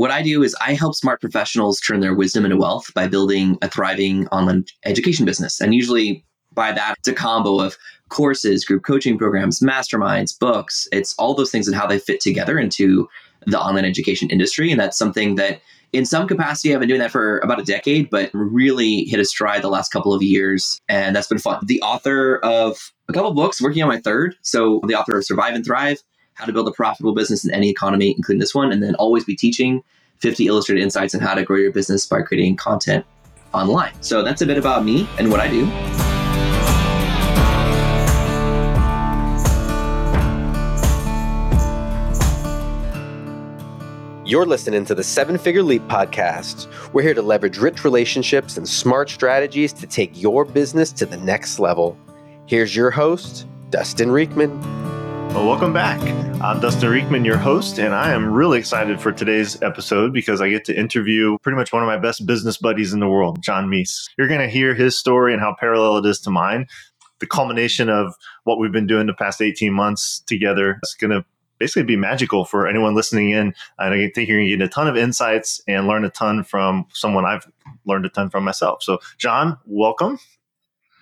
[0.00, 3.58] What I do is I help smart professionals turn their wisdom into wealth by building
[3.60, 5.60] a thriving online education business.
[5.60, 7.76] And usually by that, it's a combo of
[8.08, 10.88] courses, group coaching programs, masterminds, books.
[10.90, 13.10] It's all those things and how they fit together into
[13.44, 14.70] the online education industry.
[14.70, 15.60] And that's something that
[15.92, 19.24] in some capacity, I've been doing that for about a decade, but really hit a
[19.26, 20.80] stride the last couple of years.
[20.88, 21.62] And that's been fun.
[21.66, 24.34] The author of a couple books, working on my third.
[24.40, 25.98] So, the author of Survive and Thrive,
[26.40, 29.26] How to Build a Profitable Business in Any Economy, including this one, and then Always
[29.26, 29.84] Be Teaching
[30.20, 33.04] 50 Illustrated Insights on How to Grow Your Business by Creating Content
[33.52, 33.92] Online.
[34.00, 35.66] So, that's a bit about me and what I do.
[44.26, 46.68] You're listening to the Seven Figure Leap podcast.
[46.94, 51.18] We're here to leverage rich relationships and smart strategies to take your business to the
[51.18, 51.98] next level.
[52.46, 54.99] Here's your host, Dustin Riechman.
[55.32, 56.00] Well, welcome back.
[56.42, 60.50] I'm Dustin Riechman, your host, and I am really excited for today's episode because I
[60.50, 63.68] get to interview pretty much one of my best business buddies in the world, John
[63.68, 64.08] Meese.
[64.18, 66.66] You're going to hear his story and how parallel it is to mine.
[67.20, 71.24] The culmination of what we've been doing the past 18 months together is going to
[71.60, 73.54] basically be magical for anyone listening in.
[73.78, 76.42] And I think you're going to get a ton of insights and learn a ton
[76.42, 77.46] from someone I've
[77.86, 78.82] learned a ton from myself.
[78.82, 80.18] So, John, welcome.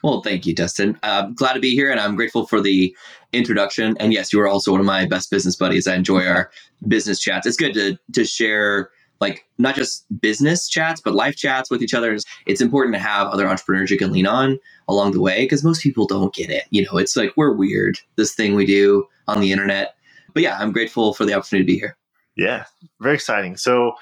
[0.09, 0.99] Well, thank you, Dustin.
[1.05, 2.97] I'm glad to be here, and I'm grateful for the
[3.33, 3.97] introduction.
[4.01, 5.89] And yes, you are also one of my best business buddies.
[5.89, 6.51] I enjoy our
[6.89, 7.47] business chats.
[7.47, 11.95] It's good to to share like not just business chats, but life chats with each
[11.95, 12.17] other.
[12.47, 15.83] It's important to have other entrepreneurs you can lean on along the way because most
[15.83, 16.65] people don't get it.
[16.71, 18.01] You know, it's like we're weird.
[18.17, 19.89] This thing we do on the internet
[20.35, 21.97] but yeah, I'm grateful for the opportunity to be here.
[22.37, 22.65] Yeah,
[23.01, 23.57] very exciting.
[23.57, 23.95] So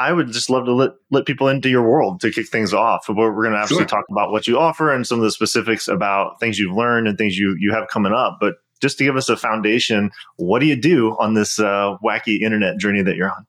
[0.00, 3.06] I would just love to let, let people into your world to kick things off.
[3.08, 3.86] We're, we're going to actually sure.
[3.86, 7.18] talk about what you offer and some of the specifics about things you've learned and
[7.18, 8.38] things you, you have coming up.
[8.40, 12.40] But just to give us a foundation, what do you do on this uh, wacky
[12.40, 13.46] internet journey that you're on?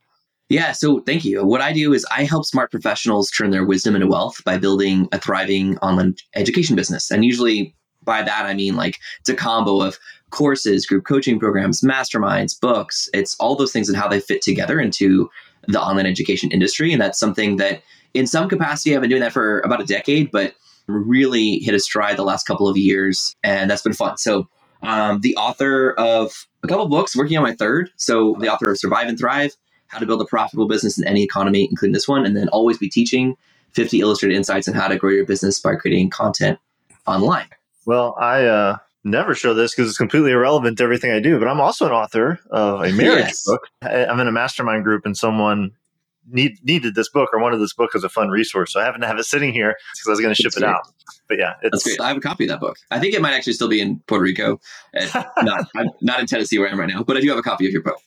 [0.50, 1.46] Yeah, so thank you.
[1.46, 5.08] What I do is I help smart professionals turn their wisdom into wealth by building
[5.14, 7.10] a thriving online education business.
[7.10, 9.98] And usually by that, I mean like it's a combo of
[10.32, 13.10] courses, group coaching programs, masterminds, books.
[13.14, 15.30] It's all those things and how they fit together into
[15.67, 16.92] the online education industry.
[16.92, 17.82] And that's something that
[18.14, 20.55] in some capacity I've been doing that for about a decade, but
[20.88, 23.36] really hit a stride the last couple of years.
[23.44, 24.17] And that's been fun.
[24.17, 24.48] So
[24.83, 27.92] um, the author of a couple of books, working on my third.
[27.98, 29.55] So the author of Survive and Thrive,
[29.88, 32.78] How to Build a Profitable Business in Any Economy, including this one, and then Always
[32.78, 33.36] Be Teaching
[33.73, 36.60] 50 Illustrated Insights on How to Grow Your Business by Creating Content
[37.05, 37.48] Online.
[37.86, 41.39] Well, I uh, never show this because it's completely irrelevant to everything I do.
[41.39, 43.44] But I'm also an author of a marriage yes.
[43.45, 43.62] book.
[43.82, 45.72] I'm in a mastermind group, and someone
[46.30, 48.73] need, needed this book or wanted this book as a fun resource.
[48.73, 50.58] So I happen to have it sitting here because I was going to ship That's
[50.58, 50.88] it out.
[51.28, 52.02] But yeah, it's That's great.
[52.02, 52.78] I have a copy of that book.
[52.92, 54.60] I think it might actually still be in Puerto Rico,
[55.16, 57.04] not I'm not in Tennessee where I am right now.
[57.04, 57.98] But I do have a copy of your book.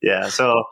[0.00, 0.64] Yeah, so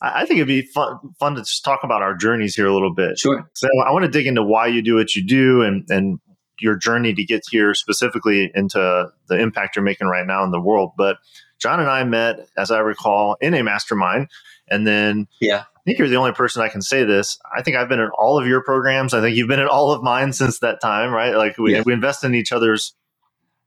[0.00, 2.94] I think it'd be fun fun to just talk about our journeys here a little
[2.94, 3.18] bit.
[3.18, 3.48] Sure.
[3.54, 6.18] So I want to dig into why you do what you do and and
[6.62, 10.60] your journey to get here specifically into the impact you're making right now in the
[10.60, 10.92] world.
[10.96, 11.18] But
[11.58, 14.28] John and I met, as I recall, in a mastermind.
[14.68, 15.60] And then yeah.
[15.60, 17.38] I think you're the only person I can say this.
[17.56, 19.14] I think I've been in all of your programs.
[19.14, 21.34] I think you've been in all of mine since that time, right?
[21.36, 21.82] Like we, yeah.
[21.84, 22.94] we invest in each other's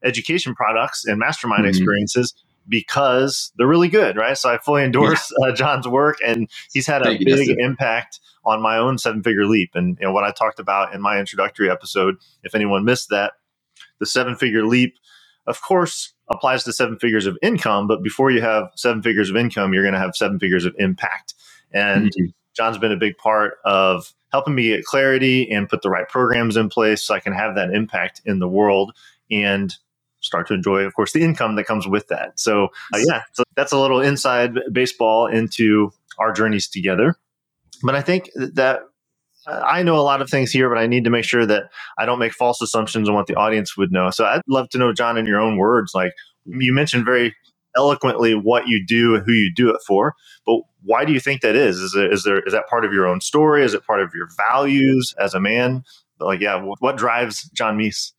[0.04, 1.70] education products and mastermind mm-hmm.
[1.70, 2.34] experiences
[2.68, 4.36] because they're really good, right?
[4.36, 5.48] So I fully endorse yeah.
[5.48, 9.46] uh, John's work, and he's had Thank a big impact on my own seven figure
[9.46, 9.70] leap.
[9.74, 12.16] And you know what I talked about in my introductory episode.
[12.42, 13.32] If anyone missed that,
[13.98, 14.94] the seven figure leap,
[15.46, 17.86] of course, applies to seven figures of income.
[17.86, 20.74] But before you have seven figures of income, you're going to have seven figures of
[20.78, 21.34] impact.
[21.72, 22.26] And mm-hmm.
[22.56, 26.56] John's been a big part of helping me get clarity and put the right programs
[26.56, 28.92] in place so I can have that impact in the world
[29.30, 29.74] and
[30.26, 32.38] start to enjoy, of course, the income that comes with that.
[32.38, 37.16] So, uh, yeah, so that's a little inside baseball into our journeys together.
[37.82, 38.80] But I think that
[39.46, 41.64] I know a lot of things here, but I need to make sure that
[41.98, 44.10] I don't make false assumptions on what the audience would know.
[44.10, 46.12] So I'd love to know, John, in your own words, like
[46.44, 47.34] you mentioned very
[47.76, 50.14] eloquently what you do and who you do it for,
[50.46, 51.78] but why do you think that is?
[51.78, 53.64] Is, there, is there is that part of your own story?
[53.64, 55.84] Is it part of your values as a man?
[56.18, 58.12] Like, yeah, what drives John Meese?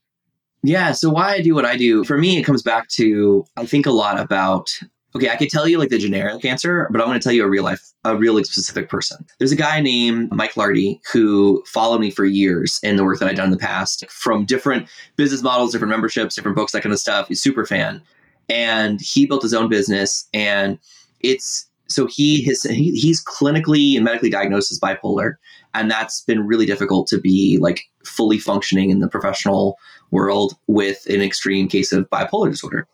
[0.63, 3.65] Yeah, so why I do what I do, for me, it comes back to I
[3.65, 4.69] think a lot about
[5.15, 7.43] Okay, I could tell you like the generic answer, but I want to tell you
[7.43, 9.25] a real life, a really specific person.
[9.39, 13.27] There's a guy named Mike Lardy who followed me for years in the work that
[13.27, 16.93] I've done in the past from different business models, different memberships, different books, that kind
[16.93, 17.29] of stuff.
[17.29, 18.01] He's super fan.
[18.49, 20.77] And he built his own business and
[21.21, 25.35] it's so he his he, he's clinically and medically diagnosed as bipolar
[25.73, 29.77] and that's been really difficult to be like fully functioning in the professional
[30.11, 32.87] world with an extreme case of bipolar disorder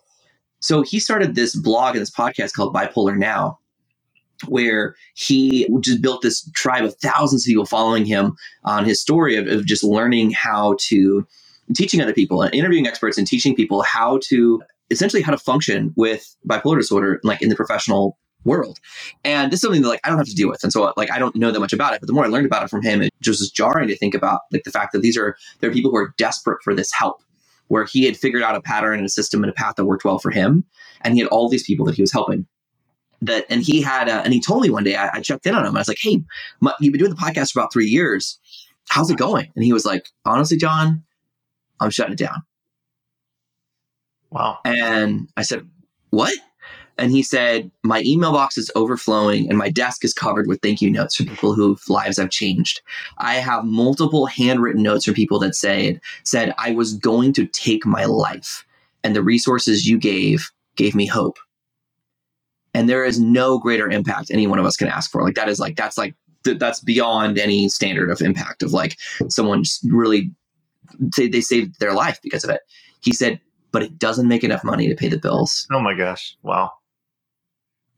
[0.64, 3.60] so he started this blog and this podcast called Bipolar Now.
[4.48, 9.36] where he just built this tribe of thousands of people following him on his story
[9.36, 11.28] of, of just learning how to
[11.76, 15.94] teaching other people and interviewing experts and teaching people how to essentially how to function
[15.96, 18.80] with bipolar disorder like in the professional world.
[19.24, 20.64] And this is something that like i don't have to deal with.
[20.64, 22.46] And so like i don't know that much about it but the more i learned
[22.46, 25.02] about it from him it just was jarring to think about like the fact that
[25.02, 27.24] these are there are people who are desperate for this help
[27.68, 30.06] where he had figured out a pattern and a system and a path that worked
[30.06, 30.66] well for him
[31.02, 32.46] and he had all these people that he was helping.
[33.22, 35.56] That and he had uh, and he told me one day I, I, checked in
[35.56, 35.76] on him.
[35.76, 36.22] I was like hey
[36.60, 38.38] my, you've been doing the podcast for about three years.
[38.90, 39.50] How's it going?
[39.56, 41.04] And he was like honestly john
[41.80, 42.44] i'm shutting it down.
[44.30, 44.60] Wow.
[44.66, 45.68] And i said
[46.10, 46.34] what
[46.98, 50.82] and he said my email box is overflowing and my desk is covered with thank
[50.82, 52.82] you notes from people whose lives i've changed.
[53.18, 57.86] I have multiple handwritten notes from people that said said i was going to take
[57.86, 58.66] my life
[59.04, 61.38] and the resources you gave gave me hope.
[62.74, 65.22] And there is no greater impact any one of us can ask for.
[65.22, 68.98] Like that is like that's like th- that's beyond any standard of impact of like
[69.30, 70.32] someone really
[71.14, 72.62] say they saved their life because of it.
[73.02, 73.40] He said
[73.72, 75.68] but it doesn't make enough money to pay the bills.
[75.72, 76.38] Oh my gosh.
[76.44, 76.72] Wow,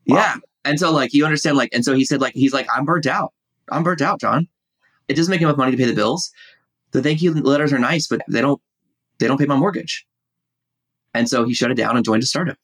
[0.06, 0.16] wow.
[0.16, 2.84] yeah and so like you understand like and so he said like he's like i'm
[2.84, 3.32] burnt out
[3.70, 4.48] i'm burnt out john
[5.08, 6.30] it doesn't make enough money to pay the bills
[6.92, 8.60] the thank you letters are nice but they don't
[9.18, 10.06] they don't pay my mortgage
[11.14, 12.56] and so he shut it down and joined a startup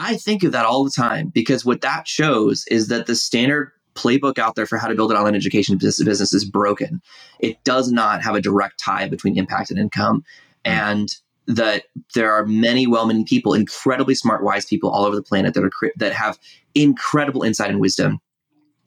[0.00, 3.72] I think of that all the time because what that shows is that the standard
[3.94, 7.02] playbook out there for how to build an online education business is broken.
[7.40, 10.24] It does not have a direct tie between impact and income.
[10.64, 11.08] And
[11.48, 11.84] that
[12.14, 15.92] there are many well-meaning people, incredibly smart, wise people all over the planet that are
[15.96, 16.38] that have
[16.74, 18.20] incredible insight and wisdom.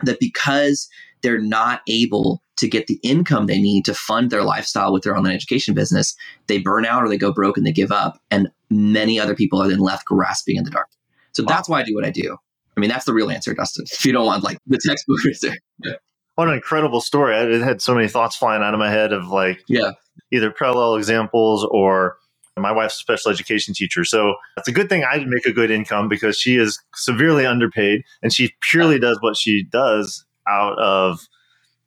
[0.04, 0.88] That because
[1.22, 5.18] they're not able to get the income they need to fund their lifestyle with their
[5.18, 6.16] online education business,
[6.48, 8.20] they burn out or they go broke and they give up.
[8.30, 10.88] And many other people are then left grasping in the dark.
[11.34, 11.48] So wow.
[11.50, 12.38] that's why I do what I do.
[12.78, 13.86] I mean, that's the real answer, Dustin.
[13.92, 15.56] If you don't want like the textbook answer.
[15.84, 15.94] Yeah.
[16.36, 17.36] What an incredible story.
[17.36, 19.92] I had so many thoughts flying out of my head of like yeah.
[20.32, 22.18] either parallel examples or
[22.58, 24.04] my wife's a special education teacher.
[24.04, 28.04] So it's a good thing I make a good income because she is severely underpaid
[28.22, 31.28] and she purely does what she does out of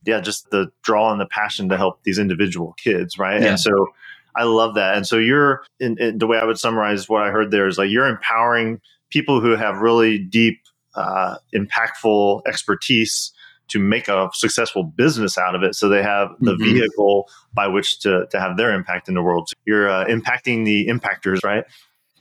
[0.07, 3.41] yeah, just the draw and the passion to help these individual kids, right?
[3.41, 3.51] Yeah.
[3.51, 3.89] And so
[4.37, 4.97] I love that.
[4.97, 7.79] And so you're in, in, the way I would summarize what I heard there is
[7.79, 8.81] like you're empowering
[9.11, 10.61] people who have really deep,
[10.95, 13.33] uh, impactful expertise
[13.75, 15.75] to make a successful business out of it.
[15.75, 16.63] So they have the mm-hmm.
[16.63, 19.49] vehicle by which to, to have their impact in the world.
[19.49, 21.65] So you're uh, impacting the impactors, right?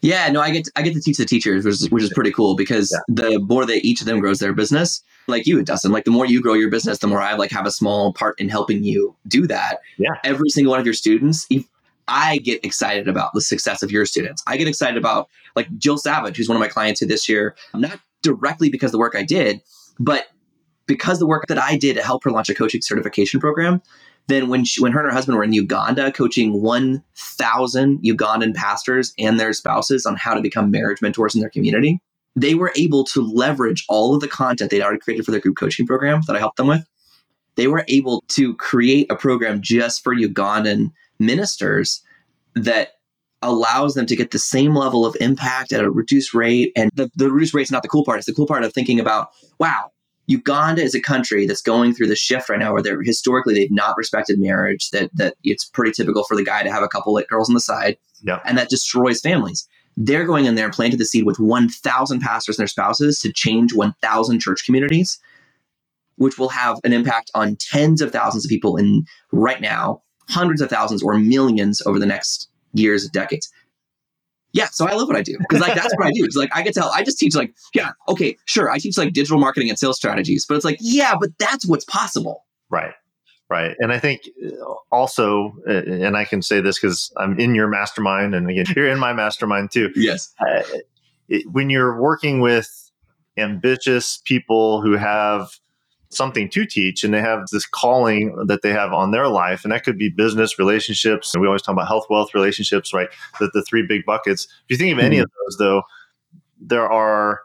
[0.02, 2.12] Yeah, no, I get to, I get to teach the teachers, which is, which is
[2.12, 3.30] pretty cool because yeah.
[3.30, 6.26] the more that each of them grows their business, like you, Dustin, like the more
[6.26, 9.16] you grow your business, the more I like have a small part in helping you
[9.28, 9.78] do that.
[10.00, 10.10] Yeah.
[10.24, 11.48] Every single one of your students,
[12.08, 14.44] I get excited about the success of your students.
[14.48, 17.56] I get excited about like Jill Savage, who's one of my clients who this year,
[17.74, 19.62] not directly because the work I did,
[20.00, 20.26] but
[20.86, 23.82] because the work that I did to help her launch a coaching certification program.
[24.28, 29.14] Then when she, when her and her husband were in Uganda coaching 1,000 Ugandan pastors
[29.20, 32.00] and their spouses on how to become marriage mentors in their community,
[32.36, 35.58] they were able to leverage all of the content they'd already created for their group
[35.58, 36.88] coaching program that I helped them with.
[37.56, 42.02] They were able to create a program just for Ugandan ministers
[42.56, 42.94] that
[43.44, 46.72] allows them to get the same level of impact at a reduced rate.
[46.76, 48.18] And the, the reduced rate is not the cool part.
[48.18, 49.92] It's the cool part of thinking about, wow,
[50.28, 53.72] Uganda is a country that's going through the shift right now where they're historically they've
[53.72, 57.18] not respected marriage, that that it's pretty typical for the guy to have a couple
[57.18, 57.98] of girls on the side.
[58.22, 58.40] Yeah.
[58.46, 59.68] And that destroys families.
[59.98, 63.32] They're going in there and planted the seed with 1,000 pastors and their spouses to
[63.32, 65.20] change 1,000 church communities,
[66.16, 70.62] which will have an impact on tens of thousands of people in right now hundreds
[70.62, 73.52] of thousands or millions over the next years, decades.
[74.54, 76.24] Yeah, so I love what I do because like that's what I do.
[76.24, 79.12] It's like I get to I just teach like yeah, okay, sure, I teach like
[79.14, 82.46] digital marketing and sales strategies, but it's like yeah, but that's what's possible.
[82.70, 82.94] Right.
[83.50, 83.76] Right.
[83.80, 87.68] And I think uh, also, uh, and I can say this because I'm in your
[87.68, 89.92] mastermind, and again, you're in my mastermind too.
[89.96, 90.34] Yes.
[90.40, 90.64] Uh,
[91.30, 92.92] it, when you're working with
[93.38, 95.50] ambitious people who have
[96.16, 99.72] something to teach and they have this calling that they have on their life and
[99.72, 103.50] that could be business relationships and we always talk about health wealth relationships right the,
[103.54, 105.24] the three big buckets if you think of any mm-hmm.
[105.24, 105.82] of those though
[106.60, 107.42] there are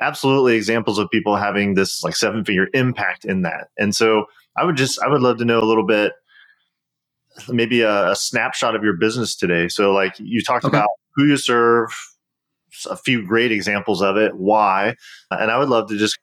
[0.00, 4.64] absolutely examples of people having this like seven figure impact in that and so i
[4.64, 6.12] would just i would love to know a little bit
[7.48, 10.76] maybe a, a snapshot of your business today so like you talked okay.
[10.76, 11.88] about who you serve
[12.90, 14.94] a few great examples of it why
[15.30, 16.18] and i would love to just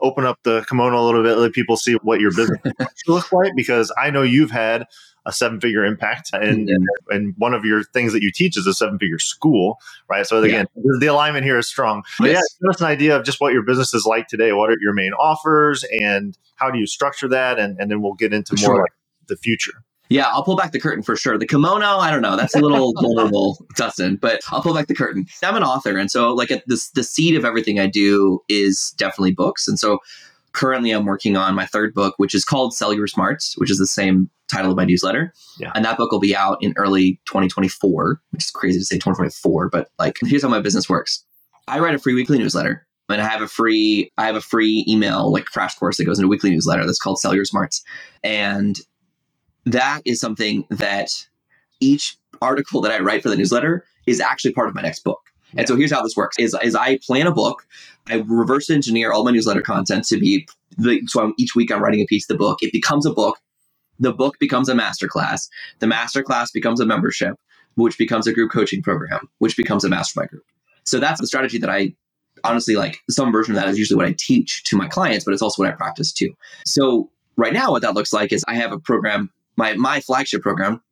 [0.00, 2.60] open up the kimono a little bit, let people see what your business
[3.06, 3.52] looks like?
[3.56, 4.86] Because I know you've had
[5.26, 6.30] a seven figure impact.
[6.32, 7.14] And, mm-hmm.
[7.14, 10.26] and one of your things that you teach is a seven figure school, right?
[10.26, 10.82] So again, yeah.
[11.00, 12.02] the alignment here is strong.
[12.18, 12.42] But yes.
[12.60, 14.52] yeah, give us an idea of just what your business is like today.
[14.52, 17.58] What are your main offers and how do you structure that?
[17.58, 18.92] And, and then we'll get into more like
[19.28, 19.82] the future.
[20.10, 21.38] Yeah, I'll pull back the curtain for sure.
[21.38, 24.94] The kimono, I don't know, that's a little vulnerable, Dustin, but I'll pull back the
[24.94, 25.26] curtain.
[25.42, 29.32] I'm an author, and so like this, the seed of everything I do is definitely
[29.32, 29.66] books.
[29.66, 30.00] And so
[30.52, 33.78] currently I'm working on my third book, which is called Sell Your Smarts, which is
[33.78, 35.32] the same title of my newsletter.
[35.58, 35.72] Yeah.
[35.74, 39.68] And that book will be out in early 2024, which is crazy to say 2024,
[39.68, 41.24] but like here's how my business works.
[41.66, 44.84] I write a free weekly newsletter and I have a free I have a free
[44.88, 47.82] email like crash course that goes into a weekly newsletter that's called Sell Your Smarts.
[48.22, 48.78] And
[49.66, 51.10] that is something that
[51.80, 55.20] each article that I write for the newsletter is actually part of my next book.
[55.52, 55.60] Yeah.
[55.60, 57.66] And so here's how this works: is is I plan a book,
[58.08, 61.82] I reverse engineer all my newsletter content to be the, so I'm, each week I'm
[61.82, 62.58] writing a piece of the book.
[62.62, 63.38] It becomes a book.
[64.00, 65.48] The book becomes a masterclass.
[65.78, 67.36] The masterclass becomes a membership,
[67.76, 70.44] which becomes a group coaching program, which becomes a mastermind group.
[70.84, 71.94] So that's the strategy that I
[72.42, 72.98] honestly like.
[73.08, 75.62] Some version of that is usually what I teach to my clients, but it's also
[75.62, 76.34] what I practice too.
[76.66, 79.30] So right now, what that looks like is I have a program.
[79.56, 80.82] My my flagship program,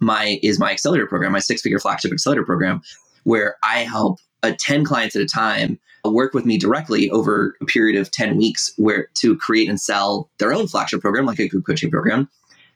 [0.00, 2.80] my is my accelerator program, my six figure flagship accelerator program,
[3.24, 7.66] where I help uh, 10 clients at a time work with me directly over a
[7.66, 11.48] period of 10 weeks where to create and sell their own flagship program like a
[11.48, 12.28] group coaching program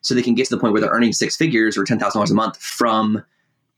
[0.03, 2.35] so they can get to the point where they're earning six figures or $10,000 a
[2.35, 3.25] month from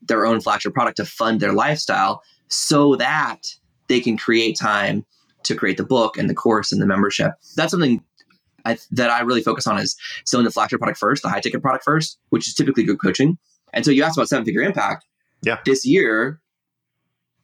[0.01, 3.39] their own flagship product to fund their lifestyle so that
[3.87, 5.05] they can create time
[5.43, 7.31] to create the book and the course and the membership.
[7.55, 8.03] That's something
[8.67, 9.95] I, that I really focus on is
[10.25, 13.37] selling the flagship product first, the high ticket product first, which is typically group coaching.
[13.73, 15.05] And so you asked about seven figure impact.
[15.43, 15.59] Yeah.
[15.65, 16.41] This year,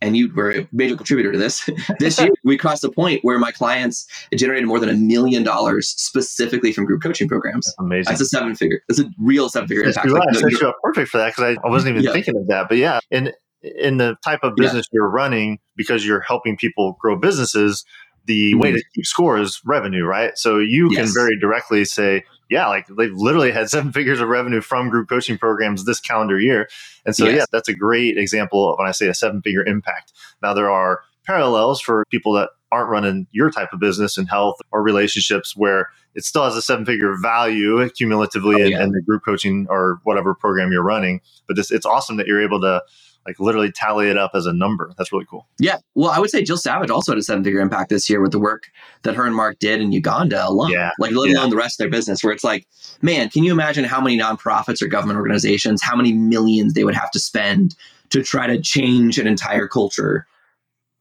[0.01, 1.69] and you were a major contributor to this.
[1.99, 5.89] this year, we crossed a point where my clients generated more than a million dollars
[5.89, 7.67] specifically from group coaching programs.
[7.67, 8.11] That's amazing.
[8.11, 8.81] That's a seven figure.
[8.89, 10.07] That's a real seven figure impact.
[10.07, 10.25] Right.
[10.33, 12.11] Like, no, you perfect for that because I, I wasn't even yeah.
[12.11, 12.67] thinking of that.
[12.67, 14.97] But yeah, in in the type of business yeah.
[14.97, 17.85] you're running, because you're helping people grow businesses,
[18.25, 18.59] the mm-hmm.
[18.59, 20.37] way to keep score is revenue, right?
[20.37, 21.05] So you yes.
[21.05, 25.09] can very directly say, yeah, like they've literally had seven figures of revenue from group
[25.09, 26.69] coaching programs this calendar year.
[27.05, 27.35] And so, yes.
[27.35, 30.13] yeah, that's a great example of when I say a seven figure impact.
[30.41, 34.57] Now, there are parallels for people that aren't running your type of business in health
[34.71, 38.77] or relationships where it still has a seven figure value cumulatively oh, yeah.
[38.77, 41.21] in, in, the group coaching or whatever program you're running.
[41.47, 42.81] But this, it's awesome that you're able to
[43.25, 44.91] like literally tally it up as a number.
[44.97, 45.47] That's really cool.
[45.59, 45.77] Yeah.
[45.95, 48.31] Well, I would say Jill Savage also had a seven figure impact this year with
[48.31, 48.63] the work
[49.03, 50.71] that her and Mark did in Uganda alone.
[50.71, 50.91] Yeah.
[50.99, 52.67] Like let alone the rest of their business, where it's like,
[53.01, 56.95] man, can you imagine how many nonprofits or government organizations, how many millions they would
[56.95, 57.75] have to spend
[58.09, 60.27] to try to change an entire culture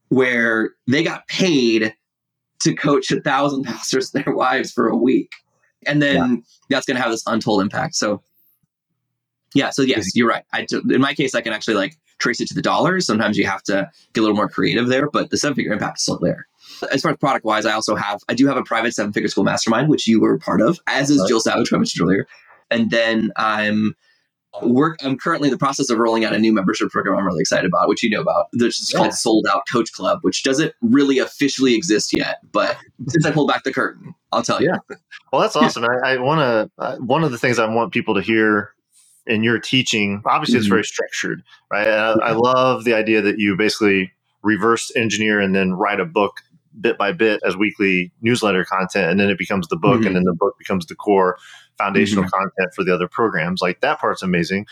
[0.09, 1.93] where they got paid
[2.59, 5.31] to coach a thousand pastors and their wives for a week.
[5.85, 6.41] And then yeah.
[6.69, 7.95] that's going to have this untold impact.
[7.95, 8.23] So
[9.53, 10.43] yeah, so yes, you're right.
[10.53, 13.05] I, in my case, I can actually like trace it to the dollars.
[13.05, 15.99] Sometimes you have to get a little more creative there, but the seven figure impact
[15.99, 16.47] is still there.
[16.91, 19.27] As far as product wise, I also have I do have a private seven figure
[19.27, 22.27] school mastermind, which you were part of, as is Jill Savage, who I mentioned earlier.
[22.71, 23.95] And then I'm
[24.61, 27.41] work I'm currently in the process of rolling out a new membership program I'm really
[27.41, 28.47] excited about, which you know about.
[28.53, 28.99] This is yeah.
[28.99, 32.77] called Sold Out Coach Club, which doesn't really officially exist yet, but
[33.09, 34.69] since I pulled back the curtain, I'll tell you.
[34.69, 34.95] Yeah.
[35.31, 35.83] Well, that's awesome.
[35.83, 36.83] I, I want to.
[36.83, 38.72] Uh, one of the things I want people to hear
[39.27, 40.59] in your teaching, obviously mm-hmm.
[40.59, 41.87] it's very structured, right?
[41.87, 44.11] I, I love the idea that you basically
[44.41, 46.41] reverse engineer and then write a book
[46.79, 50.07] bit by bit as weekly newsletter content, and then it becomes the book, mm-hmm.
[50.07, 51.37] and then the book becomes the core
[51.77, 52.31] foundational mm-hmm.
[52.31, 53.61] content for the other programs.
[53.61, 54.65] Like that part's amazing.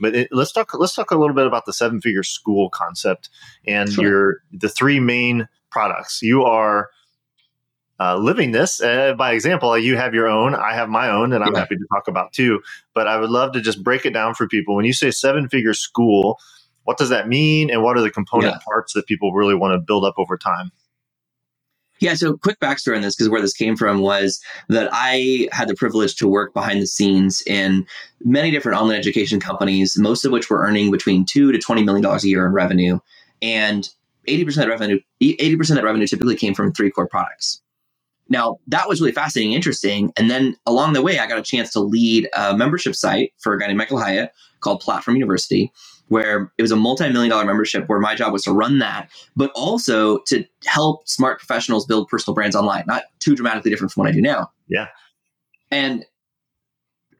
[0.00, 0.72] But it, let's talk.
[0.74, 3.28] Let's talk a little bit about the seven figure school concept
[3.66, 4.04] and sure.
[4.04, 6.22] your the three main products.
[6.22, 6.90] You are
[8.00, 9.76] uh, living this uh, by example.
[9.78, 11.60] You have your own, I have my own, and I'm yeah.
[11.60, 12.60] happy to talk about too.
[12.94, 14.76] But I would love to just break it down for people.
[14.76, 16.38] When you say seven figure school,
[16.84, 18.58] what does that mean, and what are the component yeah.
[18.64, 20.70] parts that people really want to build up over time?
[22.00, 25.66] Yeah, so quick backstory on this, because where this came from was that I had
[25.66, 27.84] the privilege to work behind the scenes in
[28.24, 32.02] many different online education companies, most of which were earning between two to twenty million
[32.02, 33.00] dollars a year in revenue,
[33.42, 33.90] and
[34.28, 37.60] eighty percent of revenue, eighty percent of revenue typically came from three core products.
[38.28, 40.12] Now, that was really fascinating, interesting.
[40.16, 43.54] And then along the way, I got a chance to lead a membership site for
[43.54, 45.72] a guy named Michael Hyatt called Platform University,
[46.08, 49.10] where it was a multi million dollar membership where my job was to run that,
[49.36, 52.84] but also to help smart professionals build personal brands online.
[52.86, 54.50] Not too dramatically different from what I do now.
[54.68, 54.88] Yeah.
[55.70, 56.04] And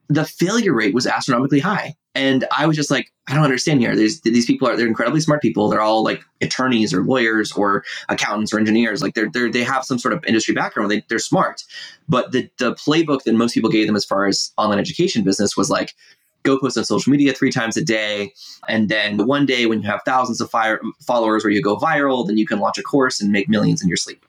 [0.08, 1.94] the failure rate was astronomically high.
[2.18, 3.94] And I was just like, I don't understand here.
[3.94, 5.68] There's, these people are they're incredibly smart people.
[5.68, 9.02] They're all like attorneys or lawyers or accountants or engineers.
[9.02, 10.90] Like they're, they're they have some sort of industry background.
[10.90, 11.62] They, they're smart.
[12.08, 15.56] But the the playbook that most people gave them as far as online education business
[15.56, 15.94] was like,
[16.42, 18.32] go post on social media three times a day.
[18.68, 22.26] And then one day when you have thousands of fire, followers where you go viral,
[22.26, 24.26] then you can launch a course and make millions in your sleep.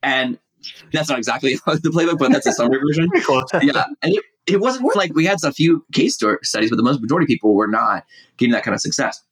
[0.00, 0.38] And
[0.92, 3.08] that's not exactly the playbook, but that's a summary version.
[3.62, 3.86] yeah.
[4.02, 7.24] And it, it wasn't like we had a few case studies, but the most majority
[7.24, 8.04] of people were not
[8.36, 9.22] getting that kind of success.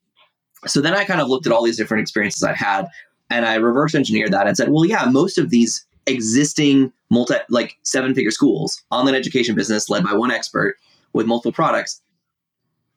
[0.66, 2.86] So then I kind of looked at all these different experiences I had
[3.30, 7.76] and I reverse engineered that and said, well, yeah, most of these existing multi like
[7.82, 10.76] seven figure schools, online education business led by one expert
[11.12, 12.00] with multiple products,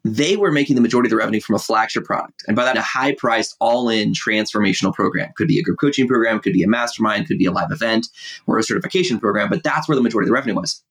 [0.03, 2.43] they were making the majority of the revenue from a flagship product.
[2.47, 5.31] And by that, a high priced, all in transformational program.
[5.37, 8.07] Could be a group coaching program, could be a mastermind, could be a live event
[8.45, 10.83] or a certification program, but that's where the majority of the revenue was.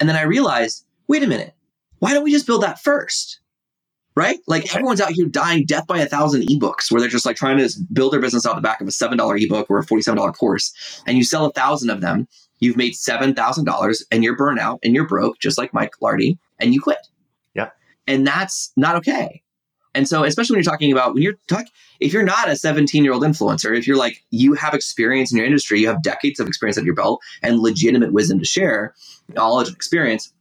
[0.00, 1.54] And then I realized, wait a minute,
[1.98, 3.40] why don't we just build that first?
[4.14, 4.40] Right?
[4.46, 7.56] Like everyone's out here dying death by a thousand ebooks where they're just like trying
[7.58, 11.02] to build their business off the back of a $7 ebook or a $47 course.
[11.06, 15.06] And you sell a thousand of them, you've made $7,000 and you're burnout and you're
[15.06, 16.98] broke, just like Mike Lardy, and you quit.
[17.54, 17.70] Yeah.
[18.06, 19.42] And that's not okay.
[19.94, 21.68] And so, especially when you're talking about when you're talking,
[22.00, 25.36] if you're not a 17 year old influencer, if you're like, you have experience in
[25.36, 28.94] your industry, you have decades of experience at your belt and legitimate wisdom to share,
[29.28, 30.32] knowledge and experience,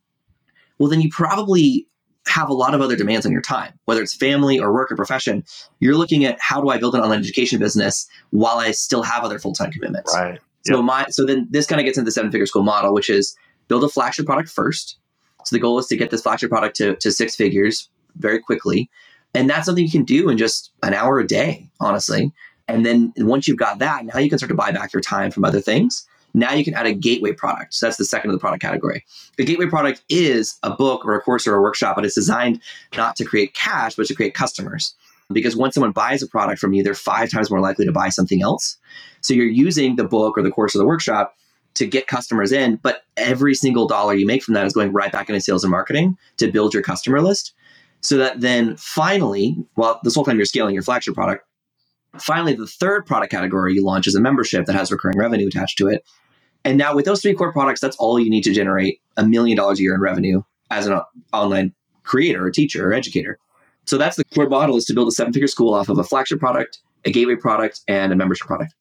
[0.79, 1.87] well, then you probably
[2.27, 4.95] have a lot of other demands on your time, whether it's family or work or
[4.95, 5.43] profession.
[5.79, 9.23] You're looking at how do I build an online education business while I still have
[9.23, 10.15] other full time commitments.
[10.15, 10.39] Right.
[10.65, 10.85] So yep.
[10.85, 13.35] my so then this kind of gets into the seven figure school model, which is
[13.67, 14.97] build a flagship product first
[15.45, 18.89] so the goal is to get this flagship product to, to six figures very quickly.
[19.33, 22.31] And that's something you can do in just an hour a day, honestly.
[22.67, 25.31] And then once you've got that, now you can start to buy back your time
[25.31, 26.05] from other things.
[26.33, 27.73] Now you can add a gateway product.
[27.73, 29.03] So that's the second of the product category.
[29.37, 32.61] The gateway product is a book or a course or a workshop, but it's designed
[32.95, 34.95] not to create cash, but to create customers.
[35.31, 38.09] Because once someone buys a product from you, they're five times more likely to buy
[38.09, 38.77] something else.
[39.21, 41.35] So you're using the book or the course or the workshop
[41.75, 45.11] to get customers in, but every single dollar you make from that is going right
[45.11, 47.53] back into sales and marketing to build your customer list.
[48.01, 51.45] So that then finally, well, this whole time you're scaling your flagship product,
[52.19, 55.77] finally, the third product category you launch is a membership that has recurring revenue attached
[55.77, 56.03] to it.
[56.63, 59.57] And now with those three core products, that's all you need to generate a million
[59.57, 60.99] dollars a year in revenue as an
[61.33, 63.39] online creator or teacher or educator.
[63.85, 66.03] So that's the core model is to build a seven figure school off of a
[66.03, 68.73] flagship product, a gateway product, and a membership product.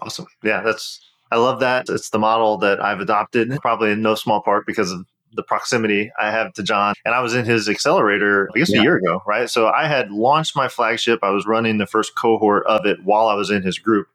[0.00, 0.26] Awesome.
[0.42, 1.88] Yeah, that's I love that.
[1.88, 6.10] It's the model that I've adopted, probably in no small part because of the proximity
[6.20, 6.94] I have to John.
[7.04, 8.80] And I was in his accelerator, I guess yeah.
[8.80, 9.48] a year ago, right?
[9.48, 11.20] So I had launched my flagship.
[11.22, 14.08] I was running the first cohort of it while I was in his group.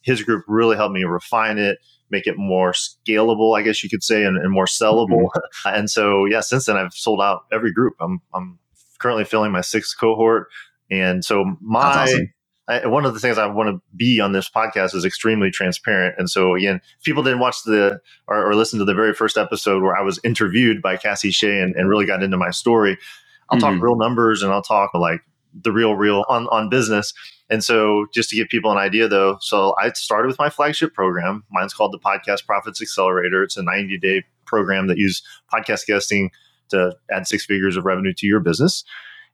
[0.00, 1.78] His group really helped me refine it,
[2.10, 5.28] make it more scalable, I guess you could say, and, and more sellable.
[5.28, 5.68] Mm-hmm.
[5.74, 7.94] and so, yeah, since then I've sold out every group.
[8.00, 8.58] I'm, I'm
[8.98, 10.48] currently filling my sixth cohort.
[10.90, 12.32] And so my awesome.
[12.68, 16.14] I, one of the things I want to be on this podcast is extremely transparent.
[16.18, 19.36] And so again, if people didn't watch the or, or, listen to the very first
[19.36, 22.96] episode where I was interviewed by Cassie Shea and, and really got into my story,
[23.50, 23.74] I'll mm-hmm.
[23.74, 25.20] talk real numbers and I'll talk like
[25.62, 27.12] the real, real on, on business.
[27.50, 30.94] And so just to give people an idea though, so I started with my flagship
[30.94, 31.44] program.
[31.50, 33.42] Mine's called the Podcast Profits Accelerator.
[33.42, 35.22] It's a 90 day program that uses
[35.52, 36.30] podcast guesting
[36.70, 38.84] to add six figures of revenue to your business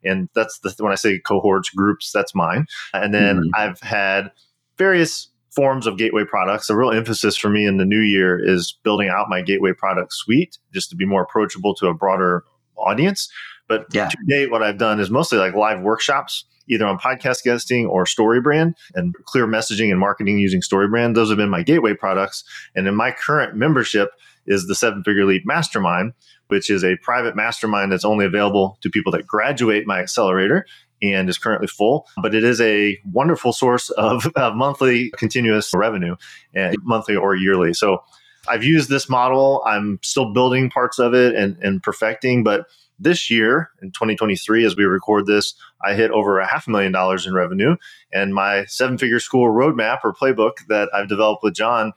[0.04, 2.66] and that's the when I say cohorts groups, that's mine.
[2.92, 3.48] And then mm-hmm.
[3.54, 4.30] I've had
[4.78, 6.70] various forms of gateway products.
[6.70, 10.12] A real emphasis for me in the new year is building out my gateway product
[10.12, 12.44] suite just to be more approachable to a broader
[12.76, 13.30] audience.
[13.68, 14.08] But yeah.
[14.08, 18.04] to date, what I've done is mostly like live workshops, either on podcast guesting or
[18.04, 21.14] StoryBrand and clear messaging and marketing using StoryBrand.
[21.14, 22.44] Those have been my gateway products.
[22.74, 24.10] And in my current membership
[24.46, 26.12] is the Seven Figure Leap Mastermind,
[26.48, 30.66] which is a private mastermind that's only available to people that graduate my accelerator
[31.02, 32.06] and is currently full.
[32.20, 36.16] But it is a wonderful source of, of monthly continuous revenue,
[36.56, 37.72] uh, monthly or yearly.
[37.74, 38.02] So
[38.48, 39.62] I've used this model.
[39.66, 42.66] I'm still building parts of it and, and perfecting, but
[43.00, 46.92] this year in 2023 as we record this i hit over a half a million
[46.92, 47.76] dollars in revenue
[48.12, 51.92] and my seven figure school roadmap or playbook that i've developed with john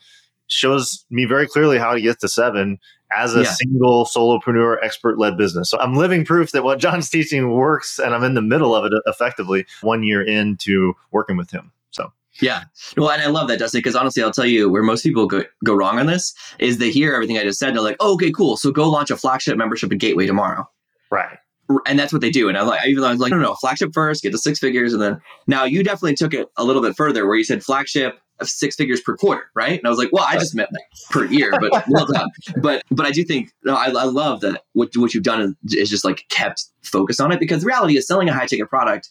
[0.48, 2.80] shows me very clearly how to get to seven
[3.16, 3.54] as a yeah.
[3.54, 5.70] single solopreneur expert led business.
[5.70, 8.86] So I'm living proof that what John's teaching works and I'm in the middle of
[8.86, 11.72] it effectively one year into working with him.
[11.92, 12.12] So
[12.42, 12.64] yeah.
[12.98, 15.44] Well, and I love that, Dustin, because honestly, I'll tell you where most people go,
[15.64, 18.14] go wrong on this is they hear everything I just said and they're like, oh,
[18.16, 18.58] okay, cool.
[18.58, 20.68] So go launch a flagship membership at Gateway tomorrow.
[21.14, 21.38] Right.
[21.86, 22.50] And that's what they do.
[22.50, 24.60] And I like, even though I was like, no, no, flagship first, get the six
[24.60, 24.94] figures.
[24.94, 28.20] And then now you definitely took it a little bit further where you said flagship,
[28.42, 29.80] six figures per quarter, right?
[29.80, 32.30] And I was like, well, I just meant like per year, but well done.
[32.58, 35.74] But but I do think no, I, I love that what what you've done is,
[35.74, 38.70] is just like kept focused on it because the reality is selling a high ticket
[38.70, 39.10] product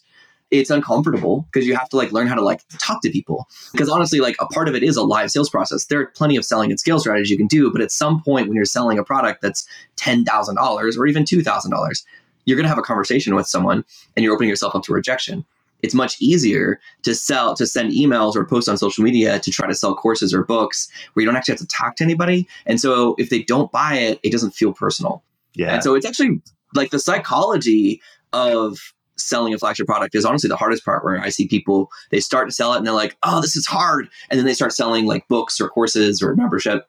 [0.53, 3.47] it's uncomfortable because you have to like learn how to like talk to people.
[3.71, 5.85] Because honestly like a part of it is a live sales process.
[5.85, 8.47] There are plenty of selling and scale strategies you can do but at some point
[8.47, 12.03] when you're selling a product that's $10000 or even $2000
[12.45, 13.85] you're going to have a conversation with someone
[14.15, 15.45] and you're opening yourself up to rejection.
[15.81, 19.67] It's much easier to sell to send emails or post on social media to try
[19.67, 22.79] to sell courses or books where you don't actually have to talk to anybody and
[22.79, 25.23] so if they don't buy it it doesn't feel personal.
[25.55, 25.73] Yeah.
[25.73, 26.41] and so it's actually
[26.75, 28.01] like the psychology
[28.33, 32.19] of selling a flagship product is honestly the hardest part where I see people they
[32.19, 34.09] start to sell it and they're like, oh, this is hard.
[34.29, 36.87] And then they start selling like books or courses or membership.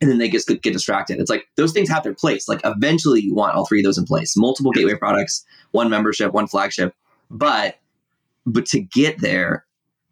[0.00, 1.18] And then they just get distracted.
[1.18, 2.48] It's like those things have their place.
[2.48, 4.36] Like eventually you want all three of those in place.
[4.36, 6.94] Multiple gateway products, one membership, one flagship.
[7.30, 7.78] But
[8.46, 9.66] but to get there,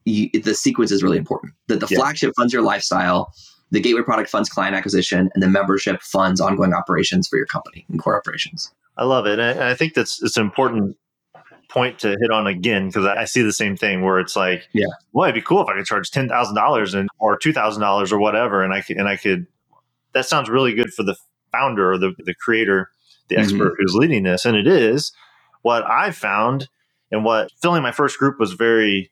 [0.04, 1.54] you, the sequence is really important.
[1.68, 1.98] That the Yeah.
[1.98, 3.32] flagship funds your lifestyle,
[3.70, 7.84] the gateway product funds client acquisition, and the membership funds ongoing operations for your company
[7.88, 8.70] and core operations.
[8.96, 9.38] I love it.
[9.38, 10.96] And I, I think that's it's important
[11.68, 14.68] point to hit on again because I, I see the same thing where it's like,
[14.72, 14.86] Yeah.
[15.12, 17.82] well, it'd be cool if I could charge ten thousand dollars and or two thousand
[17.82, 19.46] dollars or whatever, and I could and I could.
[20.12, 21.16] That sounds really good for the
[21.52, 22.90] founder or the the creator,
[23.28, 23.40] the Mhm.
[23.42, 25.12] expert who's leading this, and it is.
[25.62, 26.68] What I found
[27.10, 29.10] and what filling my first group was very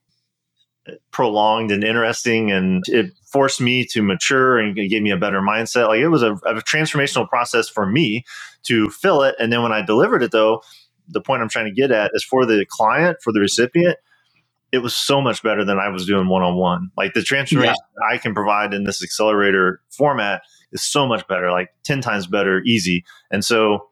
[1.11, 5.41] prolonged and interesting and it forced me to mature and it gave me a better
[5.41, 8.25] mindset like it was a, a transformational process for me
[8.65, 9.35] to fill it.
[9.39, 10.63] And then when I delivered it, though,
[11.09, 13.97] the point I'm trying to get at is for the client, for the recipient,
[14.73, 16.91] it was so much better than I was doing one on one.
[16.97, 17.75] Like the transformation
[18.11, 22.61] I can provide in this accelerator format is so much better, like 10 times better,
[22.65, 23.05] easy.
[23.31, 23.89] And so,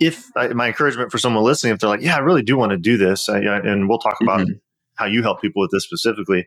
[0.00, 2.70] if I, my encouragement for someone listening, if they're like, yeah, I really do want
[2.70, 4.58] to do this, I, I- and we'll talk about mm-hmm.
[4.94, 6.46] how you help people with this specifically,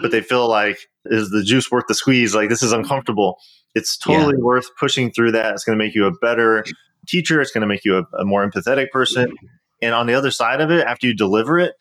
[0.00, 2.34] but they feel like, is the juice worth the squeeze?
[2.34, 3.38] Like, this is uncomfortable
[3.74, 5.54] it's totally worth pushing through that.
[5.54, 6.64] It's going to make you a better
[7.06, 7.40] teacher.
[7.40, 9.32] It's going to make you a, a more empathetic person.
[9.80, 11.74] And on the other side of it, after you deliver it,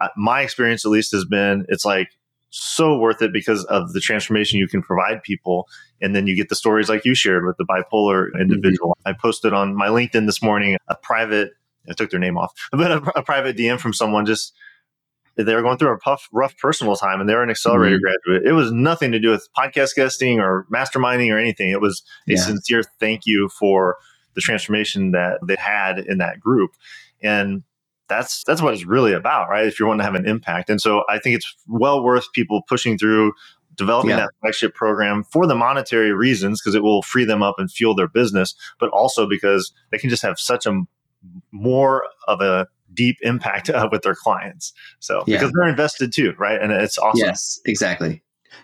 [0.00, 2.08] uh, my experience at least has been it's like
[2.50, 5.66] so worth it because of the transformation you can provide people.
[6.00, 8.96] And then you get the stories like you shared with the bipolar individual.
[9.04, 11.52] I posted on my LinkedIn this morning a private,
[11.90, 14.54] I took their name off, but a, a private DM from someone just
[15.36, 18.00] they were going through a tough, rough personal time, and they were an accelerator Mhm.
[18.00, 18.48] graduate.
[18.48, 21.70] It was nothing to do with podcast guesting or masterminding or anything.
[21.70, 22.36] It was a Yeah.
[22.38, 23.96] sincere thank you for
[24.34, 26.70] the transformation that they had in that group,
[27.22, 27.62] and
[28.08, 29.66] that's that's what it's really about, right?
[29.66, 32.62] If you want to have an impact, and so I think it's well worth people
[32.68, 33.32] pushing through.
[33.76, 34.16] Developing Yeah.
[34.16, 37.94] that flagship program for the monetary reasons, because it will free them up and fuel
[37.94, 40.80] their business, but also because they can just have such a
[41.52, 44.72] more of a deep impact uh, with their clients.
[44.98, 45.36] So Yeah.
[45.38, 46.60] because they're invested too, right?
[46.60, 47.24] And it's awesome.
[47.24, 48.20] Yes, exactly.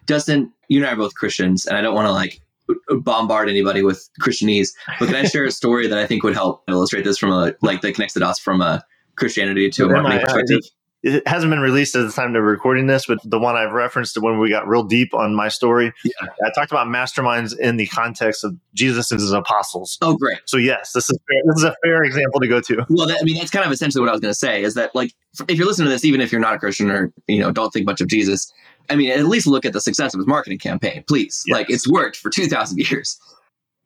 [0.07, 2.40] Dustin, you and I are both Christians, and I don't want to like
[2.88, 6.62] bombard anybody with Christianese, but can I share a story that I think would help
[6.68, 8.85] illustrate this from a like that connects the dots from a
[9.16, 10.61] Christianity to a Am marketing perspective?
[11.07, 14.16] It hasn't been released at the time of recording this, but the one I've referenced
[14.16, 16.29] when we got real deep on my story, Yeah.
[16.42, 19.98] I talked about masterminds in the context of Jesus and his apostles.
[20.00, 20.38] Oh, great.
[20.46, 22.87] So yes, this is fair, this is a fair example to go to.
[22.88, 24.72] Well, that, I mean, that's kind of essentially what I was going to say is
[24.77, 25.12] that, like,
[25.46, 27.70] if you're listening to this, even if you're not a Christian or, you know, don't
[27.70, 28.50] think much of Jesus,
[28.90, 31.42] I mean, at least look at the success of his marketing campaign, please.
[31.47, 31.55] Yes.
[31.55, 33.18] Like, it's worked for 2,000 years.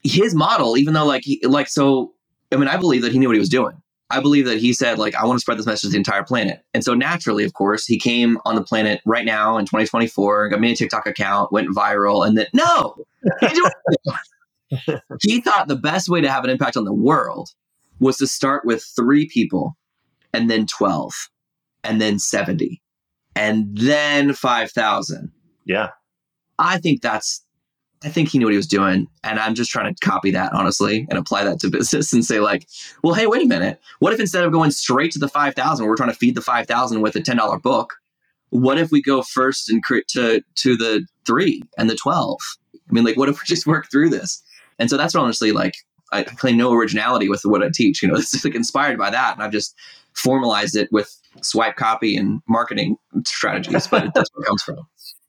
[0.03, 2.13] His model, even though, like, he, like, so,
[2.53, 3.81] I mean, I believe that he knew what he was doing.
[4.11, 6.25] I believe that he said, like, I want to spread this message to the entire
[6.25, 6.63] planet.
[6.73, 10.61] And so naturally, of course, he came on the planet right now in 2024, got
[10.61, 12.97] me a TikTok account, went viral, and then, no,
[13.41, 17.51] he, he thought the best way to have an impact on the world
[18.01, 19.77] was to start with three people
[20.33, 21.13] and then 12
[21.85, 22.81] and then 70
[23.39, 25.31] and then 5000
[25.65, 25.91] Yeah.
[26.59, 27.45] i think that's
[28.05, 30.53] i think he knew what he was doing and i'm just trying to copy that
[30.53, 32.67] honestly and apply that to business and say like
[33.03, 35.97] well hey wait a minute what if instead of going straight to the 5000 we're
[35.97, 37.95] trying to feed the 5000 with a $10 book
[38.51, 42.39] what if we go first and cre- to to the 3 and the 12
[42.75, 44.43] i mean like what if we just work through this
[44.79, 45.75] and so that's honestly like
[46.11, 48.03] I claim no originality with what I teach.
[48.03, 49.75] You know, it's like inspired by that, and I've just
[50.15, 52.97] formalized it with swipe copy and marketing
[53.27, 53.87] strategies.
[53.87, 54.79] But that's where it comes from.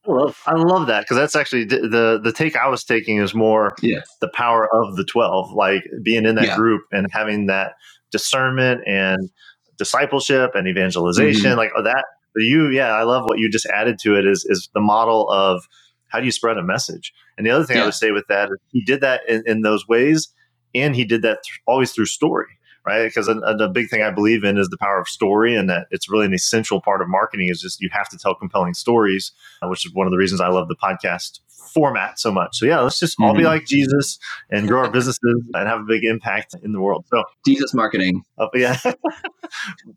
[0.07, 3.35] I love, I love that because that's actually the, the take I was taking is
[3.35, 3.99] more Yeah.
[4.21, 6.55] the power of the twelve, like being in that Yeah.
[6.55, 7.73] group and having that
[8.11, 9.29] discernment and
[9.77, 11.57] discipleship and evangelization, Mm-hmm.
[11.57, 12.05] like oh, that.
[12.35, 14.25] You, yeah, I love what you just added to it.
[14.25, 15.63] Is is the model of
[16.07, 17.11] how do you spread a message?
[17.37, 19.61] And the other thing I would say with that is he did that in, in
[19.61, 20.29] those ways,
[20.73, 22.45] and he did that th- always through story.
[22.85, 23.05] Right?
[23.05, 26.09] Because the big thing I believe in is the power of story, and that it's
[26.09, 27.49] really an essential part of marketing.
[27.49, 30.41] Is just you have to tell compelling stories, uh, which is one of the reasons
[30.41, 31.39] I love the podcast
[31.73, 32.57] format so much.
[32.57, 33.47] So yeah, let's just all be mm-hmm.
[33.47, 34.19] like Jesus
[34.49, 37.05] and grow our businesses and have a big impact in the world.
[37.09, 38.23] So Jesus marketing.
[38.37, 38.77] Uh, yeah.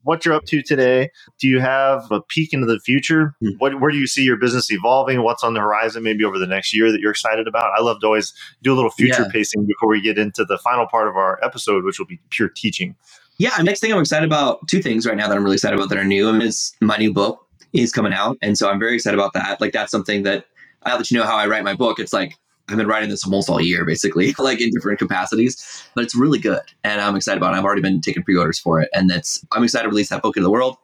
[0.03, 1.11] what you're up to today?
[1.39, 3.35] Do you have a peek into the future?
[3.43, 3.57] Mm-hmm.
[3.59, 5.23] What where do you see your business evolving?
[5.23, 7.73] What's on the horizon maybe over the next year that you're excited about?
[7.77, 9.33] I love to always do a little future yeah.
[9.33, 12.49] pacing before we get into the final part of our episode, which will be pure
[12.49, 12.97] teaching.
[13.39, 15.89] Yeah, next thing I'm excited about, two things right now that I'm really excited about
[15.89, 18.37] that are new is my new book is coming out.
[18.43, 19.61] And so I'm very excited about that.
[19.61, 20.47] Like that's something that
[20.85, 21.99] I'll let you know how I write my book.
[21.99, 22.37] It's like
[22.69, 25.85] I've been writing this almost all year, basically, like in different capacities.
[25.95, 27.59] But it's really good, and I'm excited about it.
[27.59, 30.37] I've already been taking pre-orders for it, and that's I'm excited to release that book
[30.37, 30.77] into the world.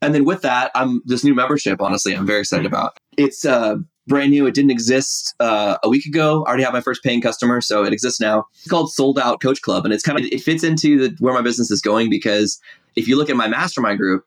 [0.00, 1.80] And then with that, I'm this new membership.
[1.80, 2.96] Honestly, I'm very excited about.
[3.16, 4.46] It's uh, brand new.
[4.46, 6.44] It didn't exist uh, a week ago.
[6.44, 8.44] I already have my first paying customer, so it exists now.
[8.54, 11.34] It's called Sold Out Coach Club, and it's kind of it fits into the, where
[11.34, 12.60] my business is going because
[12.96, 14.24] if you look at my mastermind group,